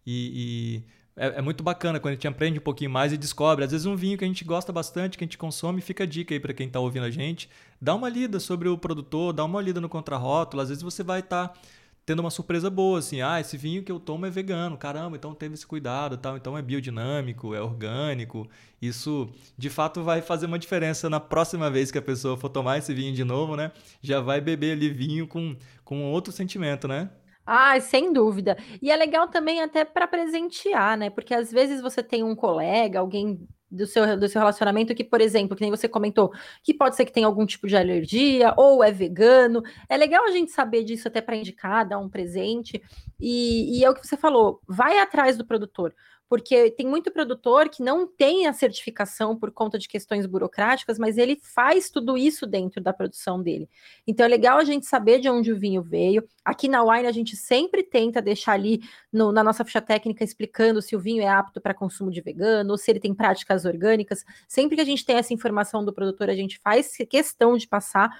E, 0.06 0.84
e 1.16 1.20
é, 1.20 1.38
é, 1.38 1.42
muito 1.42 1.64
bacana 1.64 1.98
quando 1.98 2.12
a 2.12 2.14
gente 2.14 2.28
aprende 2.28 2.60
um 2.60 2.62
pouquinho 2.62 2.92
mais 2.92 3.12
e 3.12 3.16
descobre. 3.16 3.64
Às 3.64 3.72
vezes 3.72 3.86
um 3.86 3.96
vinho 3.96 4.16
que 4.16 4.24
a 4.24 4.28
gente 4.28 4.44
gosta 4.44 4.72
bastante, 4.72 5.18
que 5.18 5.24
a 5.24 5.26
gente 5.26 5.36
consome, 5.36 5.80
fica 5.80 6.04
a 6.04 6.06
dica 6.06 6.32
aí 6.32 6.38
para 6.38 6.54
quem 6.54 6.68
está 6.68 6.78
ouvindo 6.78 7.06
a 7.06 7.10
gente. 7.10 7.50
Dá 7.82 7.92
uma 7.92 8.08
lida 8.08 8.38
sobre 8.38 8.68
o 8.68 8.78
produtor, 8.78 9.32
dá 9.32 9.44
uma 9.44 9.60
lida 9.60 9.80
no 9.80 9.88
contrarótulo. 9.88 10.62
Às 10.62 10.68
vezes 10.68 10.84
você 10.84 11.02
vai 11.02 11.18
estar 11.20 11.48
tá 11.48 11.60
tendo 12.06 12.20
uma 12.20 12.30
surpresa 12.30 12.70
boa, 12.70 13.00
assim, 13.00 13.20
ah, 13.20 13.40
esse 13.40 13.56
vinho 13.56 13.82
que 13.82 13.90
eu 13.90 13.98
tomo 13.98 14.24
é 14.26 14.30
vegano, 14.30 14.78
caramba, 14.78 15.16
então 15.16 15.34
teve 15.34 15.54
esse 15.54 15.66
cuidado, 15.66 16.16
tal, 16.16 16.36
então 16.36 16.56
é 16.56 16.62
biodinâmico, 16.62 17.52
é 17.52 17.60
orgânico. 17.60 18.48
Isso, 18.80 19.28
de 19.58 19.68
fato, 19.68 20.04
vai 20.04 20.22
fazer 20.22 20.46
uma 20.46 20.58
diferença 20.58 21.10
na 21.10 21.18
próxima 21.18 21.68
vez 21.68 21.90
que 21.90 21.98
a 21.98 22.02
pessoa 22.02 22.36
for 22.36 22.48
tomar 22.48 22.78
esse 22.78 22.94
vinho 22.94 23.12
de 23.12 23.24
novo, 23.24 23.56
né? 23.56 23.72
Já 24.00 24.20
vai 24.20 24.40
beber 24.40 24.72
ali 24.72 24.88
vinho 24.88 25.26
com, 25.26 25.56
com 25.84 26.04
outro 26.04 26.32
sentimento, 26.32 26.86
né? 26.86 27.10
Ah, 27.44 27.78
sem 27.80 28.12
dúvida. 28.12 28.56
E 28.80 28.90
é 28.90 28.96
legal 28.96 29.28
também 29.28 29.60
até 29.60 29.84
para 29.84 30.06
presentear, 30.06 30.96
né? 30.96 31.10
Porque 31.10 31.34
às 31.34 31.50
vezes 31.50 31.80
você 31.80 32.02
tem 32.04 32.22
um 32.22 32.36
colega, 32.36 33.00
alguém 33.00 33.48
do 33.70 33.86
seu, 33.86 34.16
do 34.16 34.28
seu 34.28 34.40
relacionamento 34.40 34.94
que, 34.94 35.04
por 35.04 35.20
exemplo, 35.20 35.56
que 35.56 35.62
nem 35.62 35.70
você 35.70 35.88
comentou, 35.88 36.32
que 36.62 36.72
pode 36.72 36.96
ser 36.96 37.04
que 37.04 37.12
tenha 37.12 37.26
algum 37.26 37.44
tipo 37.44 37.66
de 37.66 37.76
alergia 37.76 38.54
ou 38.56 38.82
é 38.82 38.92
vegano. 38.92 39.62
É 39.88 39.96
legal 39.96 40.24
a 40.24 40.30
gente 40.30 40.52
saber 40.52 40.84
disso 40.84 41.08
até 41.08 41.20
para 41.20 41.36
indicar, 41.36 41.86
dar 41.86 41.98
um 41.98 42.08
presente. 42.08 42.82
E, 43.18 43.78
e 43.78 43.84
é 43.84 43.90
o 43.90 43.94
que 43.94 44.06
você 44.06 44.16
falou, 44.16 44.60
vai 44.66 44.98
atrás 44.98 45.36
do 45.36 45.44
produtor 45.44 45.94
porque 46.28 46.70
tem 46.72 46.86
muito 46.86 47.10
produtor 47.10 47.68
que 47.68 47.82
não 47.82 48.06
tem 48.06 48.46
a 48.46 48.52
certificação 48.52 49.36
por 49.36 49.50
conta 49.50 49.78
de 49.78 49.88
questões 49.88 50.26
burocráticas, 50.26 50.98
mas 50.98 51.16
ele 51.16 51.38
faz 51.40 51.88
tudo 51.90 52.16
isso 52.16 52.46
dentro 52.46 52.80
da 52.80 52.92
produção 52.92 53.42
dele. 53.42 53.68
Então 54.06 54.26
é 54.26 54.28
legal 54.28 54.58
a 54.58 54.64
gente 54.64 54.86
saber 54.86 55.20
de 55.20 55.28
onde 55.28 55.52
o 55.52 55.58
vinho 55.58 55.82
veio. 55.82 56.26
Aqui 56.44 56.68
na 56.68 56.82
Wine 56.82 57.06
a 57.06 57.12
gente 57.12 57.36
sempre 57.36 57.82
tenta 57.82 58.20
deixar 58.20 58.52
ali 58.52 58.80
no, 59.12 59.30
na 59.30 59.44
nossa 59.44 59.64
ficha 59.64 59.80
técnica 59.80 60.24
explicando 60.24 60.82
se 60.82 60.96
o 60.96 61.00
vinho 61.00 61.22
é 61.22 61.28
apto 61.28 61.60
para 61.60 61.74
consumo 61.74 62.10
de 62.10 62.20
vegano, 62.20 62.72
ou 62.72 62.78
se 62.78 62.90
ele 62.90 63.00
tem 63.00 63.14
práticas 63.14 63.64
orgânicas. 63.64 64.24
Sempre 64.48 64.76
que 64.76 64.82
a 64.82 64.86
gente 64.86 65.04
tem 65.04 65.16
essa 65.16 65.32
informação 65.32 65.84
do 65.84 65.92
produtor, 65.92 66.28
a 66.28 66.34
gente 66.34 66.58
faz 66.58 66.96
questão 67.08 67.56
de 67.56 67.68
passar 67.68 68.10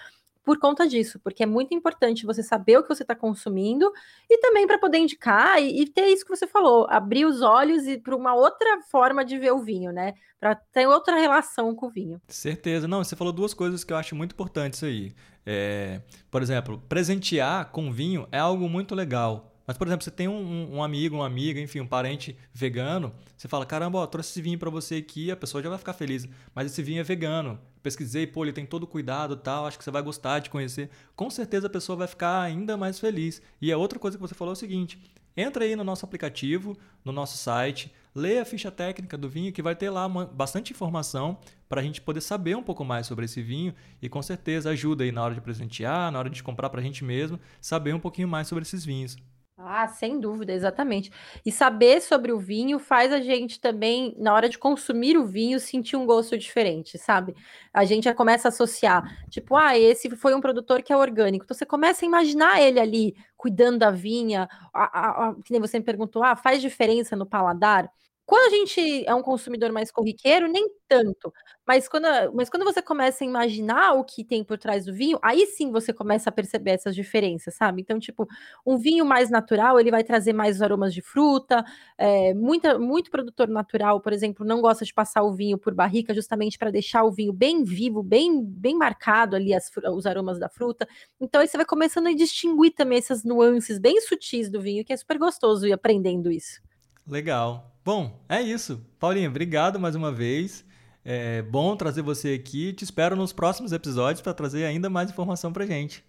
por 0.47 0.61
conta 0.61 0.87
disso, 0.87 1.19
porque 1.19 1.43
é 1.43 1.47
muito 1.47 1.75
importante 1.75 2.25
você 2.25 2.41
saber 2.41 2.79
o 2.79 2.83
que 2.85 2.89
você 2.89 3.03
está 3.03 3.17
consumindo 3.17 3.93
e 4.31 4.39
também 4.39 4.65
para 4.65 4.79
poder 4.79 4.99
indicar 4.99 5.61
e, 5.61 5.83
e, 5.83 5.91
ter 5.91 6.07
isso 6.07 6.25
que 6.25 6.31
você 6.31 6.47
falou, 6.47 6.87
abrir 6.89 7.25
os 7.25 7.43
olhos 7.43 7.85
e 7.85 7.99
para 7.99 8.15
uma 8.15 8.33
outra 8.33 8.81
forma 8.89 9.25
de 9.25 9.37
ver 9.37 9.51
o 9.51 9.59
vinho, 9.59 9.91
né? 9.91 10.15
Para 10.39 10.55
ter 10.55 10.87
outra 10.87 11.17
relação 11.17 11.75
com 11.75 11.87
o 11.87 11.91
vinho. 11.91 12.23
Certeza. 12.29 12.87
Não, 12.87 13.03
você 13.03 13.17
falou 13.17 13.33
duas 13.33 13.53
coisas 13.53 13.83
que 13.83 13.93
eu 13.93 13.97
acho 13.97 14.15
muito 14.15 14.35
importantes 14.35 14.85
aí. 14.85 15.13
É, 15.45 16.01
por 16.31 16.41
exemplo, 16.43 16.81
presentear 16.89 17.73
com 17.73 17.91
vinho 17.91 18.29
é 18.31 18.39
algo 18.39 18.69
muito 18.69 18.95
legal. 18.95 19.53
Mas, 19.67 19.77
por 19.77 19.89
exemplo, 19.89 20.05
você 20.05 20.13
tem 20.13 20.29
um, 20.29 20.77
um, 20.77 20.83
amigo, 20.83 21.17
uma 21.17 21.27
amiga, 21.27 21.61
enfim, 21.61 21.81
um 21.81 21.87
parente 21.89 22.39
vegano, 22.55 23.13
você 23.37 23.49
fala, 23.49 23.67
caramba, 23.67 23.99
ó, 23.99 24.07
trouxe 24.07 24.31
esse 24.31 24.41
vinho 24.41 24.59
para 24.59 24.71
você 24.71 24.97
aqui, 24.97 25.29
a 25.29 25.37
pessoa 25.37 25.61
já 25.61 25.69
vai 25.69 25.79
ficar 25.79 25.93
feliz. 25.93 26.29
Mas 26.55 26.71
esse 26.71 26.81
vinho 26.83 27.01
é 27.01 27.03
vegano. 27.03 27.59
Pesquisei, 27.87 28.27
pô, 28.27 28.45
ele 28.45 28.53
tem 28.53 28.67
todo 28.67 28.85
cuidado 28.85 29.37
tal, 29.37 29.65
acho 29.65 29.79
que 29.79 29.85
você 29.85 29.93
vai 29.93 30.03
gostar 30.03 30.41
de 30.41 30.51
conhecer. 30.51 30.91
Com 31.15 31.31
certeza 31.31 31.69
a 31.69 31.71
pessoa 31.71 31.95
vai 31.95 32.09
ficar 32.09 32.43
ainda 32.43 32.77
mais 32.77 32.99
feliz. 32.99 33.41
E 33.63 33.71
a 33.71 33.79
outra 33.79 33.97
coisa 33.97 34.19
que 34.19 34.21
você 34.21 34.35
falou 34.35 34.51
é 34.51 34.55
o 34.55 34.57
seguinte, 34.57 35.01
entra 35.37 35.65
aí 35.65 35.77
no 35.77 35.85
nosso 35.85 36.05
aplicativo, 36.05 36.77
no 37.05 37.13
nosso 37.13 37.39
site, 37.39 37.95
lê 38.13 38.41
a 38.41 38.45
ficha 38.45 38.73
técnica 38.73 39.17
do 39.17 39.29
vinho, 39.29 39.53
que 39.53 39.63
vai 39.63 39.77
ter 39.77 39.89
lá 39.89 40.09
bastante 40.09 40.73
informação 40.73 41.39
para 41.69 41.81
a 41.81 41.85
gente 41.85 42.01
poder 42.01 42.23
saber 42.23 42.57
um 42.57 42.63
pouco 42.63 42.85
mais 42.85 43.07
sobre 43.07 43.25
esse 43.25 43.41
vinho 43.41 43.73
e 44.03 44.09
com 44.09 44.21
certeza 44.21 44.71
ajuda 44.71 45.05
aí 45.05 45.13
na 45.13 45.23
hora 45.23 45.35
de 45.35 45.41
presentear, 45.41 46.11
na 46.11 46.19
hora 46.19 46.29
de 46.29 46.43
comprar 46.43 46.69
para 46.69 46.81
a 46.81 46.83
gente 46.83 47.05
mesmo, 47.05 47.39
saber 47.61 47.95
um 47.95 48.01
pouquinho 48.01 48.27
mais 48.27 48.49
sobre 48.49 48.63
esses 48.63 48.85
vinhos. 48.85 49.17
Ah, 49.59 49.89
sem 49.89 50.21
dúvida, 50.21 50.53
exatamente. 50.53 51.11
E 51.45 51.51
saber 51.51 52.03
sobre 52.03 52.31
o 52.31 52.39
vinho 52.39 52.79
faz 52.79 53.11
a 53.11 53.21
gente 53.23 53.59
também, 53.59 54.15
na 54.19 54.35
hora 54.35 54.51
de 54.51 54.59
consumir 54.59 55.17
o 55.17 55.25
vinho, 55.25 55.59
sentir 55.59 55.97
um 55.97 56.05
gosto 56.05 56.37
diferente, 56.37 56.99
sabe? 56.99 57.35
A 57.73 57.83
gente 57.87 58.05
já 58.05 58.15
começa 58.15 58.49
a 58.49 58.51
associar, 58.51 59.03
tipo, 59.31 59.57
ah, 59.57 59.77
esse 59.79 60.15
foi 60.17 60.35
um 60.35 60.43
produtor 60.43 60.83
que 60.83 60.93
é 60.93 60.97
orgânico. 60.97 61.45
Então 61.47 61.57
você 61.57 61.65
começa 61.65 62.05
a 62.05 62.07
imaginar 62.07 62.61
ele 62.61 62.79
ali 62.79 63.15
cuidando 63.35 63.79
da 63.79 63.91
vinha, 63.91 64.47
a, 64.75 64.99
a, 65.01 65.29
a, 65.31 65.35
que 65.43 65.51
nem 65.53 65.61
você 65.61 65.79
me 65.79 65.85
perguntou, 65.87 66.23
ah, 66.23 66.37
faz 66.37 66.61
diferença 66.61 67.17
no 67.17 67.25
paladar? 67.25 67.91
Quando 68.27 68.53
a 68.53 68.57
gente 68.57 69.05
é 69.07 69.15
um 69.15 69.23
consumidor 69.23 69.71
mais 69.71 69.93
corriqueiro, 69.93 70.49
nem 70.49 70.69
tanto. 70.89 71.33
Mas 71.65 71.89
quando, 71.89 72.07
mas 72.35 72.51
quando 72.51 72.65
você 72.65 72.83
começa 72.83 73.23
a 73.23 73.27
imaginar 73.27 73.93
o 73.95 74.05
que 74.05 74.25
tem 74.25 74.43
por 74.43 74.59
trás 74.59 74.85
do 74.85 74.93
vinho, 74.93 75.17
aí 75.23 75.47
sim 75.47 75.71
você 75.71 75.93
começa 75.93 76.29
a 76.29 76.33
perceber 76.33 76.73
essas 76.73 76.95
diferenças, 76.97 77.55
sabe? 77.55 77.83
Então, 77.83 78.01
tipo, 78.01 78.27
um 78.67 78.77
vinho 78.79 79.05
mais 79.05 79.31
natural, 79.31 79.79
ele 79.79 79.93
vai 79.93 80.03
trazer 80.03 80.33
mais 80.33 80.61
aromas 80.61 80.93
de 80.93 81.01
fruta. 81.03 81.65
É, 81.97 82.35
muita, 82.35 82.77
muito 82.81 83.13
produtor 83.13 83.47
natural, 83.49 84.01
por 84.01 84.13
exemplo, 84.13 84.45
não 84.45 84.61
gosta 84.61 84.85
de 84.85 84.93
passar 84.93 85.23
o 85.23 85.33
vinho 85.33 85.57
por 85.57 85.73
barrica, 85.73 86.13
justamente 86.13 86.59
para 86.59 86.73
deixar 86.73 87.05
o 87.05 87.13
vinho 87.13 87.33
bem 87.33 87.63
vivo, 87.63 88.03
bem, 88.03 88.45
bem 88.45 88.77
marcado 88.77 89.37
ali 89.37 89.55
as, 89.55 89.71
os 89.95 90.05
aromas 90.05 90.39
da 90.39 90.49
fruta. 90.49 90.89
Então, 91.21 91.41
aí 91.41 91.47
você 91.47 91.57
vai 91.57 91.67
começando 91.67 92.09
a 92.09 92.13
distinguir 92.13 92.75
também 92.75 92.99
essas 92.99 93.23
nuances 93.23 93.79
bem 93.79 94.01
sutis 94.01 94.51
do 94.51 94.61
vinho, 94.61 94.85
que 94.85 94.93
é 94.93 94.97
super 94.97 95.17
gostoso 95.17 95.67
ir 95.67 95.73
aprendendo 95.73 96.31
isso. 96.31 96.61
Legal. 97.07 97.76
Bom, 97.87 98.21
é 98.29 98.43
isso. 98.43 98.85
Paulinha, 98.99 99.29
obrigado 99.29 99.79
mais 99.79 99.95
uma 99.95 100.11
vez. 100.11 100.65
É 101.05 101.41
bom 101.41 101.77
trazer 101.77 102.03
você 102.03 102.31
aqui. 102.31 102.73
Te 102.73 102.83
espero 102.83 103.15
nos 103.15 103.33
próximos 103.33 103.71
episódios 103.71 104.21
para 104.21 104.35
trazer 104.35 104.65
ainda 104.65 104.91
mais 104.91 105.09
informação 105.09 105.53
para 105.53 105.65
gente. 105.65 106.05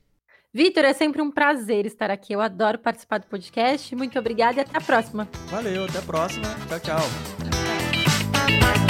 Vitor, 0.51 0.83
é 0.83 0.93
sempre 0.93 1.21
um 1.21 1.29
prazer 1.29 1.85
estar 1.85 2.09
aqui. 2.09 2.33
Eu 2.33 2.41
adoro 2.41 2.79
participar 2.79 3.19
do 3.19 3.27
podcast. 3.27 3.95
Muito 3.95 4.17
obrigada 4.17 4.57
e 4.57 4.61
até 4.61 4.75
a 4.75 4.81
próxima. 4.81 5.29
Valeu, 5.51 5.85
até 5.85 5.99
a 5.99 6.01
próxima. 6.01 6.47
Tchau, 6.67 6.79
tchau. 6.79 8.86